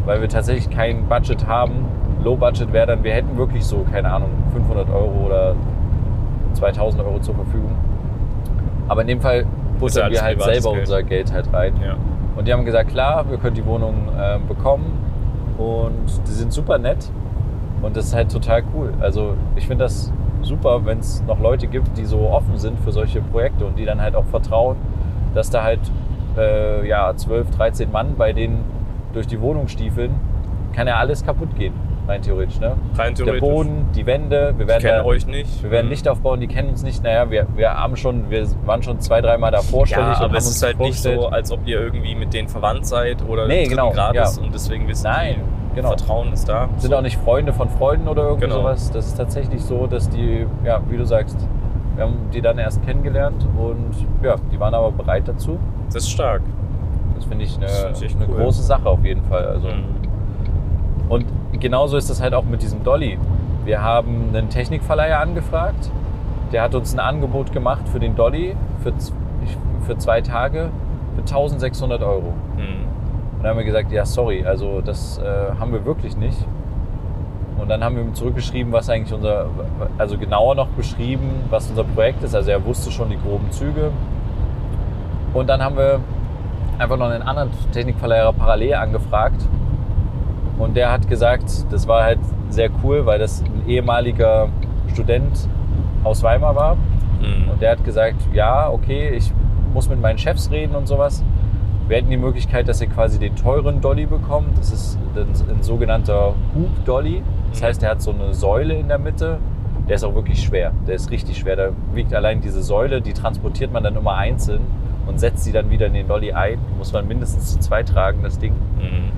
weil 0.06 0.22
wir 0.22 0.30
tatsächlich 0.30 0.70
kein 0.76 1.06
Budget 1.08 1.48
haben. 1.48 1.86
Low 2.24 2.36
Budget 2.36 2.72
wäre 2.74 2.88
dann, 2.88 3.04
wir 3.04 3.14
hätten 3.14 3.38
wirklich 3.38 3.66
so, 3.66 3.86
keine 3.92 4.12
Ahnung, 4.12 4.30
500 4.54 4.90
Euro 4.90 5.26
oder 5.28 5.56
2000 6.54 7.04
Euro 7.04 7.20
zur 7.20 7.36
Verfügung. 7.36 7.72
Aber 8.88 9.02
in 9.02 9.08
dem 9.08 9.22
Fall 9.22 9.46
alles 9.82 9.96
wir 9.96 10.22
halt 10.22 10.42
selber 10.42 10.70
Geld. 10.72 10.80
unser 10.82 11.04
Geld 11.04 11.34
halt 11.34 11.54
rein. 11.54 11.74
Ja. 11.84 11.96
Und 12.36 12.48
die 12.48 12.54
haben 12.54 12.66
gesagt, 12.66 12.90
klar, 12.90 13.30
wir 13.30 13.38
können 13.38 13.56
die 13.56 13.66
Wohnung 13.66 14.10
äh, 14.18 14.40
bekommen. 14.48 14.98
Und 15.58 16.06
die 16.28 16.32
sind 16.32 16.52
super 16.52 16.78
nett. 16.78 17.10
Und 17.82 17.96
das 17.96 18.06
ist 18.06 18.16
halt 18.16 18.32
total 18.32 18.64
cool. 18.74 18.94
Also 19.00 19.36
ich 19.56 19.68
finde 19.68 19.86
das 19.86 20.12
super, 20.42 20.86
wenn 20.86 21.00
es 21.00 21.22
noch 21.24 21.40
Leute 21.40 21.68
gibt, 21.68 21.98
die 21.98 22.06
so 22.06 22.30
offen 22.30 22.58
sind 22.58 22.80
für 22.80 22.92
solche 22.92 23.22
Projekte 23.22 23.66
und 23.66 23.78
die 23.78 23.86
dann 23.86 24.02
halt 24.02 24.16
auch 24.16 24.26
vertrauen, 24.26 24.78
dass 25.34 25.50
da 25.50 25.64
halt 25.64 25.80
äh, 26.38 26.88
ja, 26.88 27.16
12, 27.16 27.52
13 27.52 27.92
Mann 27.92 28.16
bei 28.18 28.34
denen 28.34 28.64
durch 29.14 29.28
die 29.28 29.40
Wohnung 29.42 29.68
stiefeln, 29.68 30.16
kann 30.74 30.88
ja 30.88 30.98
alles 30.98 31.24
kaputt 31.24 31.56
gehen, 31.56 31.74
rein 32.08 32.22
theoretisch. 32.22 32.60
Ne? 32.60 32.76
Rein 32.98 33.14
Der 33.16 33.26
theoretisch. 33.26 33.40
Boden, 33.42 33.86
die 33.96 34.06
Wände, 34.06 34.54
wir 34.58 34.68
werden 34.68 34.82
kenne 34.82 34.98
da, 35.00 35.06
euch 35.06 35.26
nicht. 35.26 35.64
wir 35.64 35.72
werden 35.72 35.86
Mhm. 35.86 35.92
Licht 35.92 36.08
aufbauen, 36.08 36.40
die 36.40 36.48
kennen 36.48 36.70
uns 36.70 36.84
nicht. 36.84 37.04
Naja, 37.04 37.30
wir, 37.32 37.48
wir 37.56 37.74
haben 37.74 37.96
schon, 37.96 38.30
wir 38.30 38.46
waren 38.66 38.84
schon 38.84 39.00
zwei, 39.00 39.22
dreimal 39.22 39.52
da 39.52 39.62
vorstellig 39.62 40.18
Ja, 40.20 40.26
aber 40.26 40.38
es 40.38 40.50
ist 40.50 40.62
halt 40.64 40.80
nicht 40.80 41.00
so, 41.02 41.28
als 41.28 41.52
ob 41.52 41.66
ihr 41.68 41.80
irgendwie 41.80 42.16
mit 42.16 42.34
denen 42.34 42.48
verwandt 42.50 42.86
seid 42.86 43.18
oder 43.28 43.48
Nee, 43.48 43.66
genau, 43.68 43.92
Grades 43.92 44.38
ja. 44.38 44.44
und 44.44 44.54
deswegen 44.54 44.88
wissen 44.88 45.04
Nein, 45.06 45.36
die, 45.72 45.76
genau. 45.76 45.90
Vertrauen 45.90 46.34
ist 46.34 46.48
da. 46.50 46.68
sind 46.78 46.94
auch 46.94 47.02
nicht 47.02 47.18
Freunde 47.18 47.54
von 47.54 47.70
Freunden 47.70 48.08
oder 48.08 48.24
irgendwie 48.24 48.46
Genau. 48.48 48.62
sowas. 48.62 48.92
Das 48.92 49.08
ist 49.08 49.16
tatsächlich 49.18 49.62
so, 49.64 49.88
dass 49.88 50.10
die, 50.10 50.46
ja, 50.66 50.82
wie 50.90 50.98
du 50.98 51.06
sagst, 51.06 51.38
wir 51.96 52.04
haben 52.06 52.16
die 52.34 52.42
dann 52.42 52.58
erst 52.58 52.84
kennengelernt 52.86 53.46
und 53.58 53.94
ja, 54.24 54.36
die 54.52 54.60
waren 54.60 54.74
aber 54.74 54.92
bereit 54.92 55.28
dazu. 55.28 55.60
Das 55.88 55.96
ist 56.04 56.10
stark. 56.12 56.42
Das 57.16 57.26
finde 57.26 57.46
ich 57.46 57.56
eine, 57.58 57.68
find 57.68 58.02
ich 58.02 58.16
eine 58.16 58.28
cool. 58.28 58.42
große 58.44 58.64
Sache 58.64 58.90
auf 58.90 59.06
jeden 59.06 59.22
Fall. 59.24 59.46
Also. 59.48 59.68
Mhm. 59.68 59.84
Und 61.10 61.26
genauso 61.60 61.98
ist 61.98 62.10
das 62.10 62.22
halt 62.22 62.34
auch 62.34 62.44
mit 62.44 62.62
diesem 62.62 62.84
Dolly. 62.84 63.18
Wir 63.66 63.82
haben 63.82 64.30
einen 64.34 64.50
Technikverleiher 64.50 65.20
angefragt. 65.20 65.92
Der 66.52 66.62
hat 66.62 66.76
uns 66.76 66.94
ein 66.94 67.00
Angebot 67.00 67.52
gemacht 67.52 67.88
für 67.90 68.00
den 68.00 68.16
Dolly 68.16 68.56
für, 68.84 68.94
für 69.86 69.98
zwei 69.98 70.22
Tage 70.22 70.70
für 71.16 71.22
1600 71.22 72.02
Euro. 72.02 72.34
Mhm. 72.58 72.88
Und 73.38 73.44
dann 73.44 73.52
haben 73.52 73.58
wir 73.58 73.66
gesagt, 73.66 73.92
ja, 73.92 74.06
sorry, 74.06 74.46
also 74.46 74.82
das 74.82 75.18
äh, 75.20 75.60
haben 75.60 75.72
wir 75.74 75.86
wirklich 75.86 76.18
nicht. 76.18 76.38
Und 77.60 77.70
dann 77.70 77.84
haben 77.84 77.96
wir 77.96 78.04
ihm 78.04 78.14
zurückgeschrieben, 78.14 78.74
was 78.74 78.90
eigentlich 78.90 79.14
unser, 79.14 79.48
also 79.98 80.18
genauer 80.18 80.56
noch 80.56 80.68
beschrieben, 80.70 81.46
was 81.50 81.70
unser 81.70 81.84
Projekt 81.84 82.24
ist. 82.24 82.36
Also 82.36 82.52
er 82.52 82.66
wusste 82.66 82.92
schon 82.92 83.10
die 83.10 83.18
groben 83.18 83.52
Züge. 83.52 83.92
Und 85.34 85.48
dann 85.48 85.64
haben 85.64 85.78
wir 85.78 86.00
einfach 86.78 86.98
noch 86.98 87.10
einen 87.10 87.24
anderen 87.24 87.52
Technikverleiher 87.72 88.34
parallel 88.34 88.76
angefragt. 88.76 89.48
Und 90.58 90.76
der 90.78 90.92
hat 90.92 91.08
gesagt, 91.10 91.46
das 91.72 91.88
war 91.88 92.04
halt 92.04 92.20
sehr 92.50 92.70
cool, 92.84 93.06
weil 93.06 93.20
das 93.20 93.42
ein 93.44 93.68
ehemaliger 93.68 94.50
Student 94.92 95.48
aus 96.04 96.22
Weimar 96.24 96.56
war. 96.56 96.76
Mhm. 96.76 97.50
Und 97.52 97.62
der 97.62 97.72
hat 97.72 97.84
gesagt, 97.84 98.18
ja, 98.34 98.70
okay, 98.70 99.10
ich 99.10 99.32
muss 99.74 99.90
mit 99.90 100.00
meinen 100.02 100.18
Chefs 100.18 100.52
reden 100.52 100.76
und 100.76 100.88
sowas. 100.88 101.24
Wir 101.88 101.98
hätten 101.98 102.10
die 102.10 102.18
Möglichkeit, 102.18 102.68
dass 102.68 102.80
ihr 102.82 102.88
quasi 102.88 103.20
den 103.20 103.36
teuren 103.36 103.82
Dolly 103.82 104.06
bekommt. 104.06 104.58
Das 104.58 104.72
ist 104.72 104.98
ein, 105.16 105.28
ein 105.58 105.64
sogenannter 105.64 106.34
Hub 106.56 106.86
Dolly. 106.86 107.24
Das 107.52 107.62
Mhm. 107.62 107.66
heißt, 107.66 107.82
der 107.82 107.90
hat 107.90 108.02
so 108.02 108.12
eine 108.12 108.34
Säule 108.34 108.76
in 108.76 108.88
der 108.88 109.00
Mitte. 109.00 109.40
Der 109.90 109.96
ist 109.96 110.04
auch 110.06 110.16
wirklich 110.16 110.42
schwer. 110.42 110.72
Der 110.88 110.96
ist 110.96 111.12
richtig 111.12 111.38
schwer. 111.40 111.56
Da 111.56 111.70
wiegt 111.94 112.14
allein 112.14 112.40
diese 112.42 112.62
Säule, 112.64 113.02
die 113.02 113.12
transportiert 113.14 113.74
man 113.74 113.84
dann 113.84 113.96
immer 113.98 114.14
einzeln 114.16 114.62
und 115.08 115.20
setzt 115.20 115.44
sie 115.44 115.52
dann 115.52 115.70
wieder 115.70 115.88
in 115.88 115.94
den 115.94 116.08
Dolly 116.08 116.32
ein. 116.32 116.58
Muss 116.78 116.94
man 116.94 117.06
mindestens 117.08 117.52
zu 117.54 117.60
zweit 117.60 117.90
tragen, 117.90 118.20
das 118.24 118.40
Ding. 118.40 118.54
Mhm. 118.78 119.12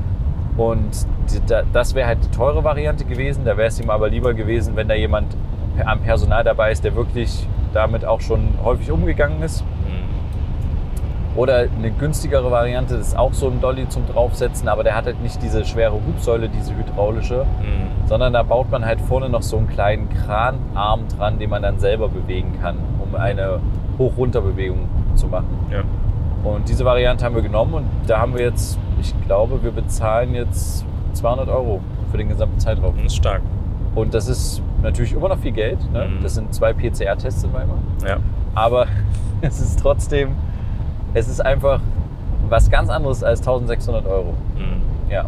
Und 0.58 1.06
das 1.74 1.96
wäre 1.96 2.08
halt 2.08 2.24
die 2.24 2.32
teure 2.32 2.63
Variante 2.63 3.04
gewesen. 3.06 3.44
Da 3.46 3.58
wäre 3.58 3.68
es 3.68 3.80
ihm 3.80 3.89
aber 3.89 4.10
lieber 4.10 4.34
gewesen, 4.34 4.76
wenn 4.76 4.88
da 4.88 4.96
jemand 4.96 5.36
am 5.86 6.00
Personal 6.00 6.44
dabei 6.44 6.72
ist, 6.72 6.84
der 6.84 6.96
wirklich 6.96 7.46
damit 7.74 8.06
auch 8.06 8.22
schon 8.22 8.50
häufig 8.63 8.89
umgegangen 8.91 9.41
ist. 9.41 9.63
Mhm. 9.63 11.38
Oder 11.38 11.65
eine 11.78 11.91
günstigere 11.91 12.50
Variante, 12.50 12.98
das 12.98 13.08
ist 13.10 13.18
auch 13.18 13.34
so 13.34 13.50
ein 13.50 13.60
Dolly 13.60 13.89
zum 13.89 14.08
Draufsetzen, 14.08 14.70
aber 14.70 14.86
der 14.86 14.96
hat 14.96 15.06
halt 15.06 15.22
nicht 15.22 15.41
diese 15.41 15.65
schwere 15.65 15.91
Hubsäule, 15.94 16.48
diese 16.48 16.74
hydraulische, 16.74 17.44
Mhm. 17.44 18.08
sondern 18.08 18.32
da 18.32 18.44
baut 18.44 18.72
man 18.72 18.86
halt 18.86 19.02
vorne 19.02 19.28
noch 19.28 19.41
so 19.41 19.58
einen 19.58 19.68
kleinen 19.68 20.08
Kranarm 20.08 21.02
dran, 21.18 21.38
den 21.38 21.50
man 21.50 21.62
dann 21.62 21.78
selber 21.80 22.08
bewegen 22.08 22.54
kann, 22.62 22.78
um 23.04 23.13
eine 23.20 23.60
Hoch-Runter-Bewegung 23.98 24.88
zu 25.15 25.28
machen. 25.28 25.50
Ja. 25.70 25.82
Und 26.50 26.70
diese 26.70 26.86
Variante 26.86 27.26
haben 27.26 27.36
wir 27.36 27.41
genommen 27.41 27.74
und 27.74 27.86
da 28.08 28.20
haben 28.22 28.34
wir 28.38 28.46
jetzt, 28.46 28.80
ich 28.99 29.13
glaube, 29.25 29.63
wir 29.63 29.71
bezahlen 29.71 30.34
jetzt 30.34 30.86
200 31.13 31.49
Euro 31.49 31.81
für 32.12 32.17
den 32.17 32.29
gesamten 32.29 32.60
Zeitraum. 32.60 32.95
Das 32.97 33.05
ist 33.08 33.15
stark. 33.15 33.41
Und 33.95 34.13
das 34.13 34.27
ist 34.27 34.62
natürlich 34.81 35.13
immer 35.13 35.29
noch 35.29 35.39
viel 35.39 35.51
Geld. 35.51 35.79
Ne? 35.91 36.08
Mhm. 36.08 36.23
Das 36.23 36.36
sind 36.36 36.53
zwei 36.53 36.73
PCR-Tests 36.73 37.43
in 37.43 37.53
Weimar. 37.53 37.77
Ja. 38.05 38.17
Aber 38.53 38.88
es 39.41 39.60
ist 39.60 39.79
trotzdem, 39.79 40.31
es 41.13 41.27
ist 41.27 41.39
einfach 41.43 41.79
was 42.49 42.69
ganz 42.69 42.89
anderes 42.89 43.23
als 43.23 43.39
1600 43.39 44.05
Euro. 44.05 44.34
Mhm. 44.55 45.12
Ja, 45.12 45.25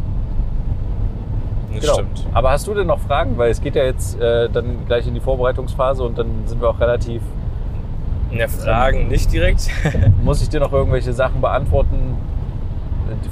Das 1.73 1.81
genau. 1.81 1.93
stimmt. 1.93 2.25
Aber 2.33 2.51
hast 2.51 2.67
du 2.67 2.73
denn 2.73 2.87
noch 2.87 2.99
Fragen? 2.99 3.37
Weil 3.37 3.51
es 3.51 3.61
geht 3.61 3.75
ja 3.75 3.83
jetzt 3.83 4.19
äh, 4.19 4.49
dann 4.49 4.85
gleich 4.85 5.07
in 5.07 5.13
die 5.13 5.19
Vorbereitungsphase 5.19 6.03
und 6.03 6.17
dann 6.17 6.27
sind 6.45 6.61
wir 6.61 6.69
auch 6.69 6.79
relativ. 6.79 7.21
Ja, 8.31 8.47
Fragen 8.49 9.07
nicht 9.07 9.31
direkt. 9.31 9.69
Muss 10.23 10.41
ich 10.41 10.49
dir 10.49 10.59
noch 10.59 10.73
irgendwelche 10.73 11.13
Sachen 11.13 11.39
beantworten 11.39 12.17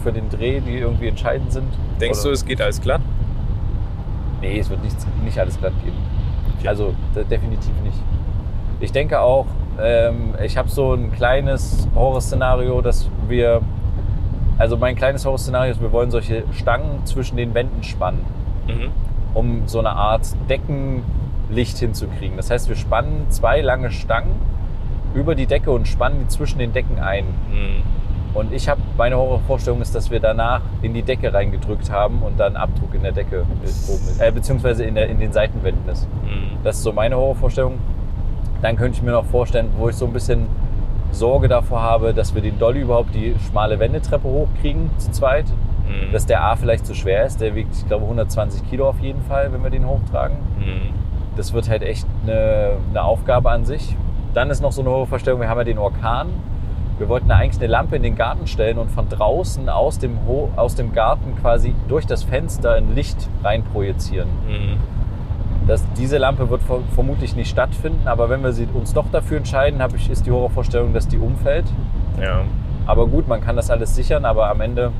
für 0.03 0.11
den 0.11 0.29
Dreh, 0.29 0.59
die 0.61 0.77
irgendwie 0.77 1.07
entscheidend 1.07 1.51
sind? 1.51 1.67
Denkst 1.99 2.19
Oder- 2.19 2.29
du, 2.29 2.33
es 2.33 2.45
geht 2.45 2.61
alles 2.61 2.81
glatt? 2.81 3.01
Nee, 4.41 4.59
es 4.59 4.69
wird 4.69 4.83
nicht, 4.83 4.95
nicht 5.23 5.39
alles 5.39 5.57
glatt 5.59 5.73
gehen. 5.83 5.93
Okay. 6.59 6.67
Also 6.67 6.93
de- 7.15 7.23
definitiv 7.25 7.73
nicht. 7.83 7.97
Ich 8.79 8.91
denke 8.91 9.19
auch, 9.21 9.45
ähm, 9.81 10.35
ich 10.43 10.57
habe 10.57 10.69
so 10.69 10.93
ein 10.93 11.11
kleines 11.11 11.87
Horrorszenario, 11.95 12.81
dass 12.81 13.09
wir, 13.27 13.61
also 14.57 14.77
mein 14.77 14.95
kleines 14.95 15.25
Horrorszenario 15.25 15.71
ist, 15.71 15.81
wir 15.81 15.91
wollen 15.91 16.11
solche 16.11 16.43
Stangen 16.53 17.05
zwischen 17.05 17.37
den 17.37 17.53
Wänden 17.53 17.83
spannen, 17.83 18.21
Mhm. 18.67 18.91
um 19.33 19.61
so 19.67 19.79
eine 19.79 19.91
Art 19.91 20.27
Deckenlicht 20.49 21.77
hinzukriegen. 21.77 22.37
Das 22.37 22.51
heißt, 22.51 22.69
wir 22.69 22.75
spannen 22.75 23.25
zwei 23.29 23.61
lange 23.61 23.91
Stangen 23.91 24.31
über 25.13 25.33
die 25.35 25.45
Decke 25.45 25.71
und 25.71 25.87
spannen 25.87 26.19
die 26.21 26.27
zwischen 26.27 26.59
den 26.59 26.73
Decken 26.73 26.99
ein. 26.99 27.25
Mhm. 27.49 27.83
Und 28.35 28.51
ich 28.51 28.67
habe, 28.67 28.81
meine 28.97 29.15
Horrorvorstellung 29.15 29.81
ist, 29.81 29.95
dass 29.95 30.11
wir 30.11 30.19
danach 30.19 30.61
in 30.81 30.93
die 30.93 31.01
Decke 31.03 31.33
reingedrückt 31.33 31.89
haben 31.89 32.21
und 32.21 32.37
dann 32.37 32.57
Abdruck 32.57 32.93
in 32.93 33.01
der 33.01 33.13
Decke 33.13 33.41
oben 33.41 33.63
ist, 33.63 34.21
äh, 34.21 34.29
beziehungsweise 34.29 34.83
in, 34.83 34.95
der, 34.95 35.07
in 35.07 35.19
den 35.19 35.31
Seitenwänden 35.31 35.87
ist. 35.89 36.05
Mhm. 36.23 36.57
Das 36.63 36.75
ist 36.77 36.83
so 36.83 36.91
meine 36.91 37.15
Horrorvorstellung. 37.15 37.79
Dann 38.61 38.75
könnte 38.75 38.97
ich 38.97 39.03
mir 39.03 39.11
noch 39.11 39.25
vorstellen, 39.25 39.69
wo 39.77 39.87
ich 39.87 39.95
so 39.95 40.05
ein 40.05 40.11
bisschen 40.11 40.47
Sorge 41.11 41.47
davor 41.47 41.81
habe, 41.81 42.13
dass 42.13 42.35
wir 42.35 42.41
den 42.41 42.59
Dolly 42.59 42.81
überhaupt 42.81 43.15
die 43.15 43.35
schmale 43.47 43.79
Wendetreppe 43.79 44.27
hochkriegen 44.27 44.89
zu 44.97 45.11
zweit. 45.11 45.45
Mhm. 45.87 46.11
Dass 46.11 46.25
der 46.25 46.43
A 46.43 46.57
vielleicht 46.57 46.85
zu 46.85 46.93
schwer 46.93 47.25
ist. 47.25 47.39
Der 47.39 47.55
wiegt, 47.55 47.73
ich 47.73 47.87
glaube, 47.87 48.03
120 48.03 48.69
Kilo 48.69 48.89
auf 48.89 48.99
jeden 48.99 49.21
Fall, 49.21 49.53
wenn 49.53 49.63
wir 49.63 49.69
den 49.69 49.87
hochtragen. 49.87 50.37
Mhm. 50.59 50.93
Das 51.37 51.53
wird 51.53 51.69
halt 51.69 51.83
echt 51.83 52.05
eine, 52.23 52.71
eine 52.89 53.03
Aufgabe 53.03 53.49
an 53.49 53.63
sich. 53.63 53.95
Dann 54.33 54.49
ist 54.49 54.61
noch 54.61 54.73
so 54.73 54.81
eine 54.81 54.89
hohe 54.89 55.05
Verstellung, 55.05 55.39
wir 55.39 55.47
haben 55.47 55.59
ja 55.59 55.63
den 55.63 55.77
Orkan. 55.77 56.27
Wir 56.97 57.09
wollten 57.09 57.27
da 57.27 57.35
eigentlich 57.35 57.61
eine 57.61 57.71
Lampe 57.71 57.95
in 57.97 58.03
den 58.03 58.15
Garten 58.15 58.47
stellen 58.47 58.77
und 58.77 58.89
von 58.89 59.09
draußen 59.09 59.67
aus 59.67 59.99
dem, 59.99 60.19
Ho 60.27 60.49
aus 60.55 60.75
dem 60.75 60.93
Garten 60.93 61.35
quasi 61.41 61.75
durch 61.87 62.05
das 62.05 62.23
Fenster 62.23 62.75
ein 62.75 62.95
Licht 62.95 63.29
rein 63.43 63.63
projizieren. 63.63 64.29
Mhm. 64.47 64.77
Das, 65.67 65.83
diese 65.97 66.17
Lampe 66.17 66.49
wird 66.49 66.61
ver- 66.61 66.81
vermutlich 66.93 67.35
nicht 67.35 67.49
stattfinden, 67.49 68.07
aber 68.07 68.29
wenn 68.29 68.43
wir 68.43 68.53
sie, 68.53 68.67
uns 68.73 68.93
doch 68.93 69.07
dafür 69.11 69.37
entscheiden, 69.37 69.81
habe 69.81 69.97
ich, 69.97 70.09
ist 70.09 70.25
die 70.25 70.31
Horrorvorstellung, 70.31 70.93
dass 70.93 71.07
die 71.07 71.17
umfällt. 71.17 71.65
Ja. 72.21 72.41
Aber 72.85 73.07
gut, 73.07 73.27
man 73.27 73.41
kann 73.41 73.55
das 73.55 73.71
alles 73.71 73.95
sichern, 73.95 74.25
aber 74.25 74.49
am 74.49 74.61
Ende 74.61 74.91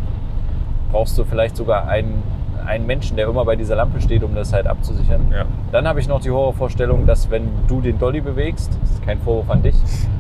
brauchst 0.91 1.17
du 1.17 1.23
vielleicht 1.23 1.55
sogar 1.55 1.87
einen, 1.87 2.23
einen 2.65 2.87
Menschen, 2.87 3.15
der 3.15 3.27
immer 3.27 3.45
bei 3.45 3.55
dieser 3.55 3.75
Lampe 3.75 4.01
steht, 4.01 4.23
um 4.23 4.33
das 4.33 4.53
halt 4.53 4.65
abzusichern. 4.65 5.27
Ja. 5.31 5.45
Dann 5.71 5.87
habe 5.87 5.99
ich 5.99 6.07
noch 6.07 6.19
die 6.19 6.31
Horrorvorstellung, 6.31 7.05
dass 7.05 7.29
wenn 7.29 7.47
du 7.67 7.79
den 7.79 7.99
Dolly 7.99 8.21
bewegst, 8.21 8.77
das 8.81 8.91
ist 8.91 9.05
kein 9.05 9.19
Vorwurf 9.19 9.49
an 9.51 9.61
dich, 9.61 9.75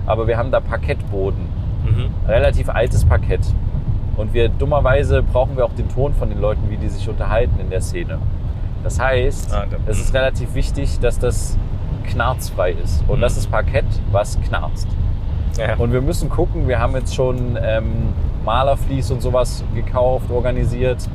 aber 0.05 0.27
wir 0.27 0.37
haben 0.37 0.51
da 0.51 0.59
Parkettboden, 0.59 1.64
Mhm. 1.85 2.09
relativ 2.27 2.69
altes 2.69 3.05
Parkett. 3.05 3.41
Und 4.17 4.33
wir 4.33 4.49
dummerweise 4.49 5.21
brauchen 5.23 5.57
wir 5.57 5.65
auch 5.65 5.73
den 5.73 5.89
Ton 5.89 6.13
von 6.13 6.29
den 6.29 6.39
Leuten, 6.39 6.69
wie 6.69 6.77
die 6.77 6.87
sich 6.89 7.07
unterhalten 7.09 7.59
in 7.59 7.69
der 7.69 7.81
Szene. 7.81 8.17
Das 8.83 8.99
heißt, 8.99 9.53
Ah, 9.53 9.65
da- 9.69 9.77
es 9.87 9.99
ist 9.99 10.13
relativ 10.13 10.53
wichtig, 10.55 10.99
dass 10.99 11.19
das 11.19 11.57
knarzfrei 12.07 12.71
ist. 12.71 13.03
Und 13.07 13.17
Mhm. 13.17 13.21
das 13.21 13.37
ist 13.37 13.51
Parkett, 13.51 13.85
was 14.11 14.39
knarzt. 14.41 14.87
Ja. 15.57 15.75
Und 15.77 15.91
wir 15.93 16.01
müssen 16.01 16.29
gucken, 16.29 16.67
wir 16.67 16.79
haben 16.79 16.93
jetzt 16.95 17.15
schon 17.15 17.57
ähm, 17.61 18.13
Malerflies 18.45 19.09
und 19.11 19.21
sowas 19.21 19.63
gekauft, 19.73 20.29
organisiert 20.29 21.09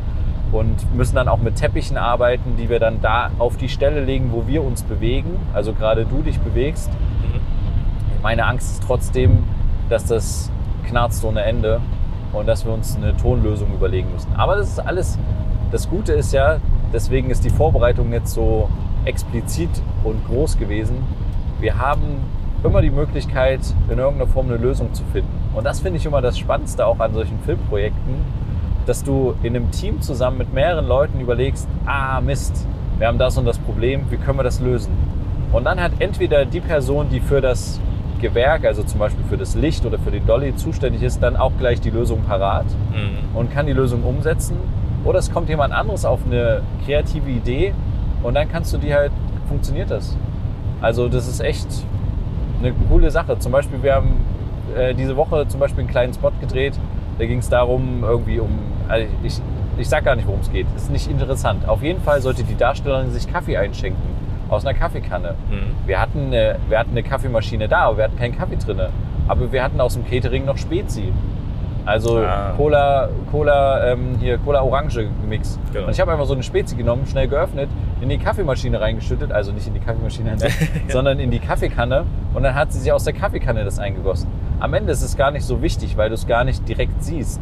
und 0.52 0.94
müssen 0.96 1.14
dann 1.14 1.28
auch 1.28 1.38
mit 1.38 1.56
Teppichen 1.56 1.96
arbeiten, 1.96 2.56
die 2.58 2.68
wir 2.68 2.80
dann 2.80 3.00
da 3.00 3.30
auf 3.38 3.56
die 3.56 3.68
Stelle 3.68 4.02
legen, 4.04 4.30
wo 4.32 4.46
wir 4.46 4.64
uns 4.64 4.82
bewegen. 4.82 5.36
Also 5.54 5.72
gerade 5.72 6.04
du 6.06 6.22
dich 6.22 6.38
bewegst. 6.40 6.90
Mhm. 6.90 7.40
Meine 8.22 8.46
Angst 8.46 8.72
ist 8.72 8.82
trotzdem, 8.86 9.44
dass 9.88 10.06
das 10.06 10.50
knarzt 10.90 11.24
ohne 11.24 11.42
Ende 11.42 11.80
und 12.32 12.46
dass 12.46 12.64
wir 12.64 12.72
uns 12.72 12.96
eine 12.96 13.16
Tonlösung 13.16 13.72
überlegen 13.72 14.12
müssen. 14.12 14.32
Aber 14.36 14.56
das 14.56 14.68
ist 14.68 14.78
alles, 14.80 15.18
das 15.70 15.88
Gute 15.88 16.12
ist 16.12 16.32
ja, 16.32 16.58
deswegen 16.92 17.30
ist 17.30 17.44
die 17.44 17.50
Vorbereitung 17.50 18.12
jetzt 18.12 18.32
so 18.34 18.68
explizit 19.04 19.70
und 20.04 20.24
groß 20.26 20.58
gewesen. 20.58 20.96
Wir 21.60 21.78
haben 21.78 22.24
immer 22.62 22.82
die 22.82 22.90
Möglichkeit, 22.90 23.60
in 23.88 23.98
irgendeiner 23.98 24.30
Form 24.30 24.48
eine 24.48 24.56
Lösung 24.56 24.92
zu 24.92 25.02
finden. 25.12 25.30
Und 25.54 25.64
das 25.64 25.80
finde 25.80 25.98
ich 25.98 26.06
immer 26.06 26.20
das 26.20 26.38
Spannendste 26.38 26.86
auch 26.86 27.00
an 27.00 27.14
solchen 27.14 27.38
Filmprojekten, 27.40 28.16
dass 28.86 29.02
du 29.02 29.34
in 29.42 29.56
einem 29.56 29.70
Team 29.70 30.00
zusammen 30.00 30.38
mit 30.38 30.52
mehreren 30.52 30.86
Leuten 30.86 31.20
überlegst, 31.20 31.68
ah 31.86 32.20
Mist, 32.20 32.66
wir 32.98 33.06
haben 33.06 33.18
das 33.18 33.38
und 33.38 33.46
das 33.46 33.58
Problem, 33.58 34.02
wie 34.10 34.16
können 34.16 34.38
wir 34.38 34.42
das 34.42 34.60
lösen? 34.60 34.92
Und 35.52 35.64
dann 35.64 35.80
hat 35.80 35.92
entweder 35.98 36.44
die 36.44 36.60
Person, 36.60 37.08
die 37.10 37.20
für 37.20 37.40
das 37.40 37.80
Gewerk, 38.20 38.64
also 38.64 38.82
zum 38.82 39.00
Beispiel 39.00 39.24
für 39.28 39.36
das 39.36 39.54
Licht 39.54 39.84
oder 39.86 39.98
für 39.98 40.10
den 40.10 40.26
Dolly 40.26 40.54
zuständig 40.56 41.02
ist, 41.02 41.22
dann 41.22 41.36
auch 41.36 41.52
gleich 41.58 41.80
die 41.80 41.90
Lösung 41.90 42.22
parat 42.22 42.66
Mhm. 42.92 43.36
und 43.36 43.52
kann 43.52 43.66
die 43.66 43.72
Lösung 43.72 44.02
umsetzen. 44.02 44.56
Oder 45.04 45.18
es 45.18 45.32
kommt 45.32 45.48
jemand 45.48 45.72
anderes 45.72 46.04
auf 46.04 46.20
eine 46.26 46.60
kreative 46.84 47.30
Idee 47.30 47.72
und 48.22 48.34
dann 48.34 48.48
kannst 48.48 48.72
du 48.74 48.78
die 48.78 48.94
halt, 48.94 49.12
funktioniert 49.48 49.90
das. 49.90 50.16
Also 50.80 51.08
das 51.08 51.26
ist 51.26 51.40
echt 51.40 51.66
eine 52.62 52.72
coole 52.90 53.10
Sache. 53.10 53.38
Zum 53.38 53.52
Beispiel, 53.52 53.82
wir 53.82 53.94
haben 53.94 54.12
äh, 54.76 54.94
diese 54.94 55.16
Woche 55.16 55.46
zum 55.48 55.58
Beispiel 55.60 55.80
einen 55.80 55.90
kleinen 55.90 56.12
Spot 56.14 56.32
gedreht. 56.40 56.78
Da 57.18 57.26
ging 57.26 57.38
es 57.38 57.48
darum, 57.48 58.02
irgendwie 58.02 58.40
um, 58.40 58.50
also 58.88 59.06
ich, 59.22 59.40
ich 59.78 59.88
sag 59.88 60.04
gar 60.04 60.16
nicht, 60.16 60.26
worum 60.26 60.40
es 60.40 60.50
geht. 60.52 60.66
Ist 60.76 60.90
nicht 60.90 61.10
interessant. 61.10 61.66
Auf 61.68 61.82
jeden 61.82 62.00
Fall 62.02 62.20
sollte 62.20 62.44
die 62.44 62.56
Darstellerin 62.56 63.10
sich 63.10 63.30
Kaffee 63.30 63.56
einschenken 63.56 64.02
aus 64.50 64.66
einer 64.66 64.76
Kaffeekanne. 64.78 65.34
Mhm. 65.50 65.86
Wir 65.86 66.00
hatten, 66.00 66.26
eine, 66.26 66.56
wir 66.68 66.78
hatten 66.78 66.90
eine 66.90 67.02
Kaffeemaschine 67.02 67.68
da, 67.68 67.82
aber 67.82 67.98
wir 67.98 68.04
hatten 68.04 68.18
keinen 68.18 68.36
Kaffee 68.36 68.56
drin. 68.56 68.80
Aber 69.28 69.52
wir 69.52 69.62
hatten 69.62 69.80
aus 69.80 69.94
dem 69.94 70.04
Catering 70.04 70.44
noch 70.44 70.58
Spezi. 70.58 71.12
Also 71.86 72.18
Ah. 72.18 72.52
Cola, 72.56 73.08
Cola, 73.30 73.92
ähm, 73.92 74.16
hier 74.20 74.38
Cola 74.38 74.60
Orange 74.62 75.08
Mix. 75.28 75.58
Genau. 75.72 75.86
Und 75.86 75.92
ich 75.92 76.00
habe 76.00 76.12
einfach 76.12 76.26
so 76.26 76.34
eine 76.34 76.42
Spezi 76.42 76.76
genommen, 76.76 77.06
schnell 77.06 77.26
geöffnet, 77.26 77.70
in 78.00 78.08
die 78.10 78.18
Kaffeemaschine 78.18 78.80
reingeschüttet, 78.80 79.32
also 79.32 79.50
nicht 79.52 79.66
in 79.66 79.74
die 79.74 79.80
Kaffeemaschine, 79.80 80.36
sondern 80.88 81.18
in 81.18 81.30
die 81.30 81.38
Kaffeekanne. 81.38 82.04
Und 82.34 82.42
dann 82.42 82.54
hat 82.54 82.72
sie 82.72 82.80
sich 82.80 82.92
aus 82.92 83.04
der 83.04 83.14
Kaffeekanne 83.14 83.64
das 83.64 83.78
eingegossen. 83.78 84.28
Am 84.60 84.74
Ende 84.74 84.92
ist 84.92 85.02
es 85.02 85.16
gar 85.16 85.30
nicht 85.30 85.44
so 85.44 85.62
wichtig, 85.62 85.96
weil 85.96 86.08
du 86.10 86.14
es 86.14 86.26
gar 86.26 86.44
nicht 86.44 86.68
direkt 86.68 87.02
siehst, 87.02 87.40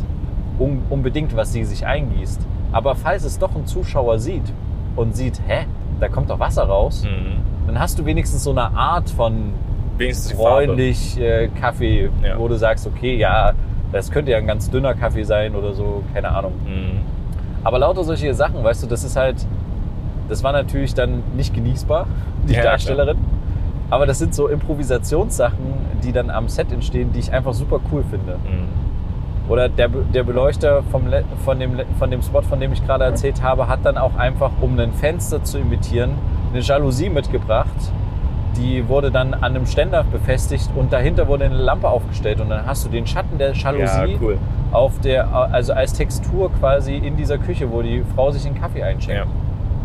un 0.60 0.82
unbedingt, 0.88 1.34
was 1.36 1.52
sie 1.52 1.64
sich 1.64 1.84
eingießt. 1.84 2.40
Aber 2.70 2.94
falls 2.94 3.24
es 3.24 3.38
doch 3.38 3.54
ein 3.56 3.66
Zuschauer 3.66 4.18
sieht 4.18 4.52
und 4.94 5.16
sieht, 5.16 5.40
hä, 5.48 5.66
da 6.00 6.08
kommt 6.08 6.30
doch 6.30 6.38
Wasser 6.38 6.64
raus, 6.64 7.04
Mhm. 7.04 7.66
dann 7.66 7.78
hast 7.78 7.98
du 7.98 8.04
wenigstens 8.04 8.44
so 8.44 8.50
eine 8.50 8.62
Art 8.76 9.10
von 9.10 9.52
Wenigstens 9.96 10.32
freundlich 10.32 11.18
äh, 11.20 11.48
Kaffee, 11.60 12.08
Ja. 12.22 12.38
wo 12.38 12.46
du 12.48 12.56
sagst, 12.56 12.86
okay, 12.86 13.16
ja, 13.16 13.52
das 13.92 14.10
könnte 14.10 14.30
ja 14.30 14.38
ein 14.38 14.46
ganz 14.46 14.70
dünner 14.70 14.94
Kaffee 14.94 15.24
sein 15.24 15.54
oder 15.56 15.72
so, 15.74 16.02
keine 16.14 16.28
Ahnung. 16.30 16.52
Mhm. 16.64 17.00
Aber 17.64 17.78
lauter 17.80 18.04
solche 18.04 18.32
Sachen, 18.34 18.62
weißt 18.62 18.84
du, 18.84 18.86
das 18.86 19.02
ist 19.02 19.16
halt, 19.16 19.44
das 20.28 20.44
war 20.44 20.52
natürlich 20.52 20.94
dann 20.94 21.22
nicht 21.36 21.52
genießbar, 21.54 22.06
die 22.48 22.54
Ja, 22.54 22.62
Darstellerin. 22.62 23.16
Aber 23.90 24.06
das 24.06 24.18
sind 24.18 24.34
so 24.34 24.48
Improvisationssachen, 24.48 25.56
die 26.04 26.12
dann 26.12 26.30
am 26.30 26.48
Set 26.48 26.70
entstehen, 26.72 27.12
die 27.12 27.20
ich 27.20 27.32
einfach 27.32 27.54
super 27.54 27.80
cool 27.90 28.04
finde. 28.08 28.34
Mhm. 28.34 28.68
Oder 29.48 29.68
der, 29.68 29.88
der 29.88 30.22
Beleuchter 30.24 30.82
vom, 30.90 31.04
von, 31.44 31.58
dem, 31.58 31.80
von 31.98 32.10
dem 32.10 32.22
Spot, 32.22 32.42
von 32.42 32.60
dem 32.60 32.72
ich 32.72 32.84
gerade 32.86 33.04
erzählt 33.04 33.42
habe, 33.42 33.66
hat 33.66 33.80
dann 33.82 33.96
auch 33.96 34.14
einfach, 34.16 34.50
um 34.60 34.78
ein 34.78 34.92
Fenster 34.92 35.42
zu 35.42 35.58
imitieren, 35.58 36.10
eine 36.52 36.60
Jalousie 36.60 37.08
mitgebracht. 37.08 37.68
Die 38.56 38.88
wurde 38.88 39.10
dann 39.10 39.34
an 39.34 39.44
einem 39.44 39.66
Ständer 39.66 40.04
befestigt 40.04 40.68
und 40.74 40.92
dahinter 40.92 41.28
wurde 41.28 41.44
eine 41.44 41.56
Lampe 41.56 41.88
aufgestellt. 41.88 42.40
Und 42.40 42.50
dann 42.50 42.66
hast 42.66 42.84
du 42.84 42.90
den 42.90 43.06
Schatten 43.06 43.38
der 43.38 43.52
Ja, 43.54 43.72
Jalousie 43.72 44.18
cool. 44.20 44.38
auf 44.72 44.98
der, 45.00 45.32
also 45.32 45.72
als 45.72 45.92
Textur 45.94 46.50
quasi 46.58 46.96
in 46.96 47.16
dieser 47.16 47.38
Küche, 47.38 47.70
wo 47.70 47.80
die 47.82 48.02
Frau 48.14 48.30
sich 48.30 48.42
den 48.42 48.54
Kaffee 48.54 48.82
einschenkt. 48.82 49.26
Ja. 49.26 49.26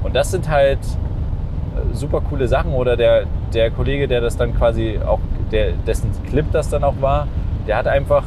Und 0.04 0.16
das 0.16 0.32
sind 0.32 0.50
halt 0.50 0.80
äh, 0.80 1.96
super 1.96 2.22
coole 2.28 2.48
Sachen. 2.48 2.74
Oder 2.74 2.98
der, 2.98 3.24
der 3.54 3.72
Kollege, 3.72 4.08
der 4.08 4.20
das 4.22 4.36
dann 4.36 4.58
quasi 4.58 5.00
auch, 5.06 5.20
der, 5.52 5.72
dessen 5.88 6.10
Clip 6.30 6.46
das 6.52 6.70
dann 6.70 6.84
auch 6.84 6.96
war, 7.00 7.28
der 7.68 7.78
hat 7.78 7.88
einfach 7.88 8.24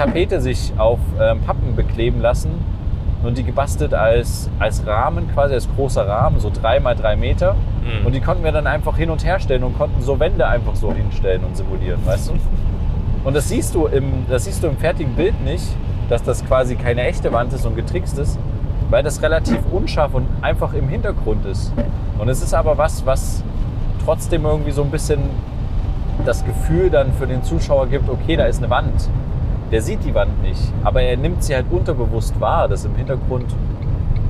Tapete 0.00 0.40
sich 0.40 0.72
auf 0.78 0.98
ähm, 1.20 1.40
Pappen 1.42 1.76
bekleben 1.76 2.22
lassen 2.22 2.52
und 3.22 3.36
die 3.36 3.44
gebastelt 3.44 3.92
als, 3.92 4.48
als 4.58 4.86
Rahmen, 4.86 5.30
quasi 5.34 5.52
als 5.52 5.68
großer 5.76 6.08
Rahmen, 6.08 6.40
so 6.40 6.50
drei 6.50 6.80
mal 6.80 6.96
drei 6.96 7.16
Meter. 7.16 7.54
Mhm. 7.82 8.06
Und 8.06 8.14
die 8.14 8.20
konnten 8.20 8.42
wir 8.42 8.50
dann 8.50 8.66
einfach 8.66 8.96
hin 8.96 9.10
und 9.10 9.26
her 9.26 9.38
stellen 9.40 9.62
und 9.62 9.76
konnten 9.76 10.00
so 10.00 10.18
Wände 10.18 10.46
einfach 10.46 10.74
so 10.74 10.90
hinstellen 10.90 11.44
und 11.44 11.54
simulieren, 11.54 12.00
weißt 12.06 12.30
du? 12.30 12.32
Und 13.24 13.36
das 13.36 13.50
siehst 13.50 13.74
du 13.74 13.88
im, 13.88 14.24
das 14.30 14.46
siehst 14.46 14.62
du 14.62 14.68
im 14.68 14.78
fertigen 14.78 15.12
Bild 15.16 15.38
nicht, 15.44 15.66
dass 16.08 16.22
das 16.22 16.46
quasi 16.46 16.76
keine 16.76 17.02
echte 17.02 17.30
Wand 17.34 17.52
ist 17.52 17.66
und 17.66 17.76
getrickst 17.76 18.18
ist, 18.18 18.38
weil 18.88 19.02
das 19.02 19.20
relativ 19.20 19.58
unscharf 19.70 20.14
und 20.14 20.26
einfach 20.40 20.72
im 20.72 20.88
Hintergrund 20.88 21.44
ist. 21.44 21.74
Und 22.18 22.30
es 22.30 22.42
ist 22.42 22.54
aber 22.54 22.78
was, 22.78 23.04
was 23.04 23.44
trotzdem 24.06 24.46
irgendwie 24.46 24.70
so 24.70 24.82
ein 24.82 24.90
bisschen 24.90 25.20
das 26.24 26.42
Gefühl 26.42 26.88
dann 26.88 27.12
für 27.12 27.26
den 27.26 27.42
Zuschauer 27.42 27.86
gibt, 27.88 28.08
okay, 28.08 28.36
da 28.36 28.46
ist 28.46 28.62
eine 28.62 28.70
Wand. 28.70 29.10
Der 29.72 29.82
sieht 29.82 30.04
die 30.04 30.14
Wand 30.14 30.42
nicht, 30.42 30.60
aber 30.82 31.02
er 31.02 31.16
nimmt 31.16 31.44
sie 31.44 31.54
halt 31.54 31.66
unterbewusst 31.70 32.40
wahr, 32.40 32.66
dass 32.68 32.84
im 32.84 32.94
Hintergrund 32.96 33.46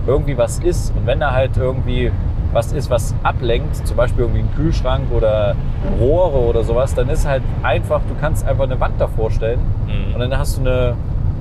irgendwie 0.07 0.37
was 0.37 0.59
ist. 0.59 0.95
Und 0.97 1.07
wenn 1.07 1.21
da 1.21 1.31
halt 1.33 1.57
irgendwie 1.57 2.11
was 2.53 2.73
ist, 2.73 2.91
was 2.91 3.15
ablenkt, 3.23 3.87
zum 3.87 3.97
Beispiel 3.97 4.23
irgendwie 4.23 4.41
ein 4.41 4.55
Kühlschrank 4.57 5.05
oder 5.13 5.55
Rohre 6.01 6.39
oder 6.41 6.63
sowas, 6.65 6.95
dann 6.95 7.09
ist 7.09 7.27
halt 7.27 7.43
einfach, 7.63 8.01
du 8.09 8.15
kannst 8.21 8.47
einfach 8.47 8.65
eine 8.65 8.79
Wand 8.81 9.01
davor 9.01 9.31
stellen 9.31 9.61
Mhm. 9.87 10.15
und 10.15 10.21
dann 10.21 10.37
hast 10.37 10.57
du 10.57 10.61
eine, 10.63 10.95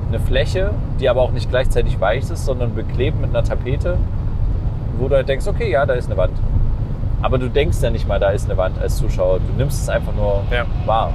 eine 0.10 0.20
Fläche, 0.20 0.70
die 1.00 1.10
aber 1.10 1.22
auch 1.22 1.32
nicht 1.32 1.50
gleichzeitig 1.50 2.00
weich 2.00 2.30
ist, 2.30 2.46
sondern 2.46 2.76
beklebt 2.76 3.20
mit 3.20 3.32
einer 3.32 3.44
Tapete, 3.44 3.98
wo 5.00 5.08
du 5.08 5.16
halt 5.16 5.28
denkst, 5.28 5.48
okay, 5.48 5.72
ja, 5.72 5.86
da 5.86 5.94
ist 5.94 6.06
eine 6.10 6.18
Wand. 6.18 6.34
Aber 7.22 7.38
du 7.40 7.50
denkst 7.50 7.78
ja 7.82 7.90
nicht 7.90 8.08
mal, 8.08 8.20
da 8.20 8.30
ist 8.30 8.46
eine 8.50 8.58
Wand 8.58 8.80
als 8.80 8.98
Zuschauer. 8.98 9.40
Du 9.40 9.54
nimmst 9.58 9.82
es 9.84 9.90
einfach 9.90 10.14
nur 10.16 10.42
Ja. 10.52 10.64
wahr. 10.86 11.12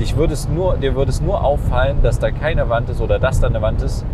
Dich 0.00 0.16
würde 0.16 0.32
es 0.32 0.48
nur, 0.48 0.76
dir 0.78 0.94
würde 0.96 1.10
es 1.10 1.20
nur 1.20 1.44
auffallen, 1.44 1.98
dass 2.02 2.18
da 2.18 2.30
keine 2.30 2.68
Wand 2.70 2.88
ist 2.88 3.00
oder 3.00 3.18
dass 3.18 3.38
da 3.40 3.46
eine 3.48 3.60
Wand 3.62 3.82
ist, 3.82 4.04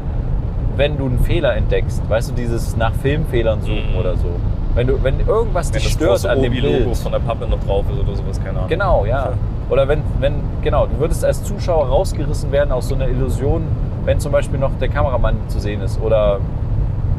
wenn 0.77 0.99
du 0.99 1.07
einen 1.07 1.21
Fehler 1.21 1.55
entdeckst. 1.57 2.03
Weißt 2.11 2.31
du, 2.31 2.35
dieses 2.35 2.77
nach 2.77 2.93
Filmfehlern 2.93 3.61
suchen 3.63 3.93
Mhm. 3.93 3.99
oder 3.99 4.17
so. 4.17 4.27
Wenn, 4.75 4.89
du, 4.89 5.03
wenn 5.03 5.21
irgendwas 5.21 5.73
Wenn 5.73 5.81
dich 5.81 5.93
stört 5.93 6.27
an 6.27 6.43
dem 6.43 6.53
Bild. 6.53 6.97
von 6.99 7.13
der 7.13 7.21
Pappe 7.21 7.47
noch 7.47 7.61
drauf 7.65 7.85
ist 7.91 7.99
oder 8.01 8.15
sowas, 8.17 8.39
keine 8.45 8.59
Ahnung. 8.59 8.69
Genau, 8.69 9.07
ja. 9.07 9.33
Oder 9.71 9.89
wenn, 9.89 10.03
wenn, 10.21 10.35
genau, 10.63 10.87
du 10.87 10.99
würdest 10.99 11.25
als 11.25 11.43
Zuschauer 11.45 11.87
rausgerissen 11.89 12.53
werden 12.53 12.73
aus 12.73 12.89
so 12.89 12.95
einer 12.95 13.09
Illusion, 13.09 13.63
wenn 14.05 14.21
zum 14.21 14.33
Beispiel 14.33 14.59
noch 14.59 14.73
der 14.81 14.89
Kameramann 14.89 15.37
zu 15.49 15.61
sehen 15.61 15.81
ist 15.83 16.01
oder 16.03 16.41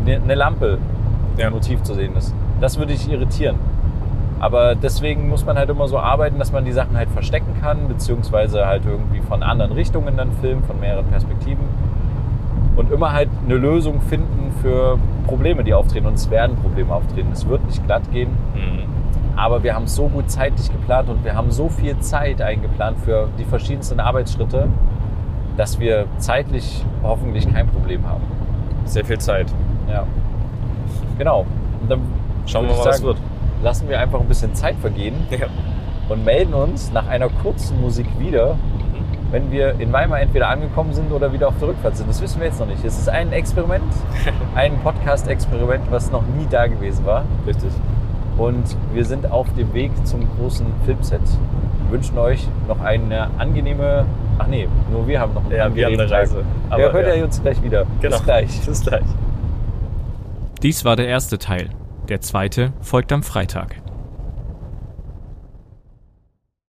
eine 0.05 0.17
eine 0.23 0.35
Lampe 0.35 0.77
Ja. 1.37 1.47
im 1.47 1.53
Motiv 1.53 1.81
zu 1.83 1.93
sehen 1.95 2.15
ist. 2.17 2.33
Das 2.61 2.77
würde 2.77 2.93
dich 2.93 3.09
irritieren. 3.11 3.55
Aber 4.39 4.75
deswegen 4.75 5.29
muss 5.29 5.45
man 5.45 5.57
halt 5.57 5.69
immer 5.69 5.87
so 5.87 5.97
arbeiten, 5.97 6.37
dass 6.37 6.51
man 6.51 6.63
die 6.63 6.71
Sachen 6.71 6.95
halt 6.95 7.09
verstecken 7.09 7.55
kann, 7.59 7.87
beziehungsweise 7.87 8.65
halt 8.65 8.83
irgendwie 8.85 9.21
von 9.21 9.41
anderen 9.41 9.71
Richtungen 9.71 10.15
dann 10.15 10.31
filmen, 10.33 10.63
von 10.63 10.79
mehreren 10.79 11.07
Perspektiven. 11.07 11.65
Und 12.75 12.91
immer 12.91 13.11
halt 13.11 13.29
eine 13.43 13.55
Lösung 13.55 14.01
finden 14.01 14.53
für 14.61 14.99
Probleme, 15.25 15.63
die 15.63 15.73
auftreten. 15.73 16.05
Und 16.05 16.13
es 16.13 16.29
werden 16.29 16.55
Probleme 16.57 16.93
auftreten. 16.93 17.29
Es 17.33 17.47
wird 17.47 17.65
nicht 17.65 17.83
glatt 17.85 18.03
gehen. 18.11 18.29
Mhm. 18.53 18.83
Aber 19.35 19.63
wir 19.63 19.75
haben 19.75 19.87
so 19.87 20.07
gut 20.07 20.29
zeitlich 20.29 20.71
geplant 20.71 21.09
und 21.09 21.23
wir 21.23 21.35
haben 21.35 21.51
so 21.51 21.69
viel 21.69 21.97
Zeit 21.99 22.41
eingeplant 22.41 22.97
für 22.99 23.29
die 23.37 23.45
verschiedensten 23.45 23.99
Arbeitsschritte, 23.99 24.67
dass 25.57 25.79
wir 25.79 26.05
zeitlich 26.17 26.85
hoffentlich 27.03 27.51
kein 27.51 27.67
Problem 27.67 28.07
haben. 28.07 28.23
Sehr 28.85 29.05
viel 29.05 29.17
Zeit. 29.17 29.47
Ja. 29.89 30.05
Genau. 31.17 31.45
Und 31.81 31.91
dann 31.91 32.01
Schauen 32.45 32.67
wir 32.67 32.73
mal, 32.73 32.79
ich 32.79 32.85
was 32.85 33.01
wird. 33.03 33.17
Lassen 33.63 33.89
wir 33.89 33.99
einfach 33.99 34.19
ein 34.19 34.27
bisschen 34.27 34.53
Zeit 34.55 34.75
vergehen 34.81 35.15
Ja. 35.29 35.47
und 36.09 36.23
melden 36.25 36.53
uns 36.53 36.91
nach 36.91 37.07
einer 37.07 37.29
kurzen 37.29 37.79
Musik 37.81 38.07
wieder, 38.19 38.55
wenn 39.31 39.51
wir 39.51 39.79
in 39.79 39.91
Weimar 39.91 40.21
entweder 40.21 40.49
angekommen 40.49 40.93
sind 40.93 41.11
oder 41.11 41.33
wieder 41.33 41.49
auf 41.49 41.55
der 41.59 41.69
Rückfahrt 41.69 41.97
sind. 41.97 42.09
Das 42.09 42.21
wissen 42.21 42.39
wir 42.39 42.47
jetzt 42.47 42.59
noch 42.59 42.67
nicht. 42.67 42.83
Es 42.85 42.97
ist 42.97 43.09
ein 43.09 43.31
Experiment, 43.33 43.83
ein 44.55 44.77
Podcast-Experiment, 44.79 45.83
was 45.91 46.11
noch 46.11 46.23
nie 46.23 46.47
da 46.49 46.67
gewesen 46.67 47.05
war. 47.05 47.23
Richtig. 47.45 47.71
Und 48.37 48.63
wir 48.93 49.03
sind 49.03 49.31
auf 49.31 49.47
dem 49.55 49.73
Weg 49.73 49.91
zum 50.05 50.21
großen 50.37 50.65
Filmset. 50.85 51.19
Wir 51.21 51.91
wünschen 51.91 52.17
euch 52.19 52.47
noch 52.67 52.79
eine 52.81 53.29
angenehme. 53.39 54.05
Ach 54.37 54.45
nee, 54.47 54.67
nur 54.91 55.07
wir 55.07 55.19
haben 55.19 55.33
noch 55.33 55.43
einen 55.43 55.51
Ja, 55.51 55.57
wir 55.75 55.85
haben 55.85 55.93
angenehmen 55.93 56.01
eine 56.01 56.09
Tag. 56.09 56.19
Reise. 56.19 56.43
Aber 56.69 56.81
ja, 56.83 56.91
hört 56.91 57.17
ihr 57.17 57.23
uns 57.23 57.41
gleich 57.41 57.61
wieder. 57.63 57.85
Genau. 57.99 58.15
Bis 58.17 58.23
gleich. 58.25 58.61
Bis 58.65 58.81
gleich. 58.85 59.03
Dies 60.61 60.85
war 60.85 60.95
der 60.95 61.07
erste 61.07 61.37
Teil. 61.37 61.69
Der 62.09 62.21
zweite 62.21 62.71
folgt 62.81 63.11
am 63.11 63.21
Freitag. 63.21 63.86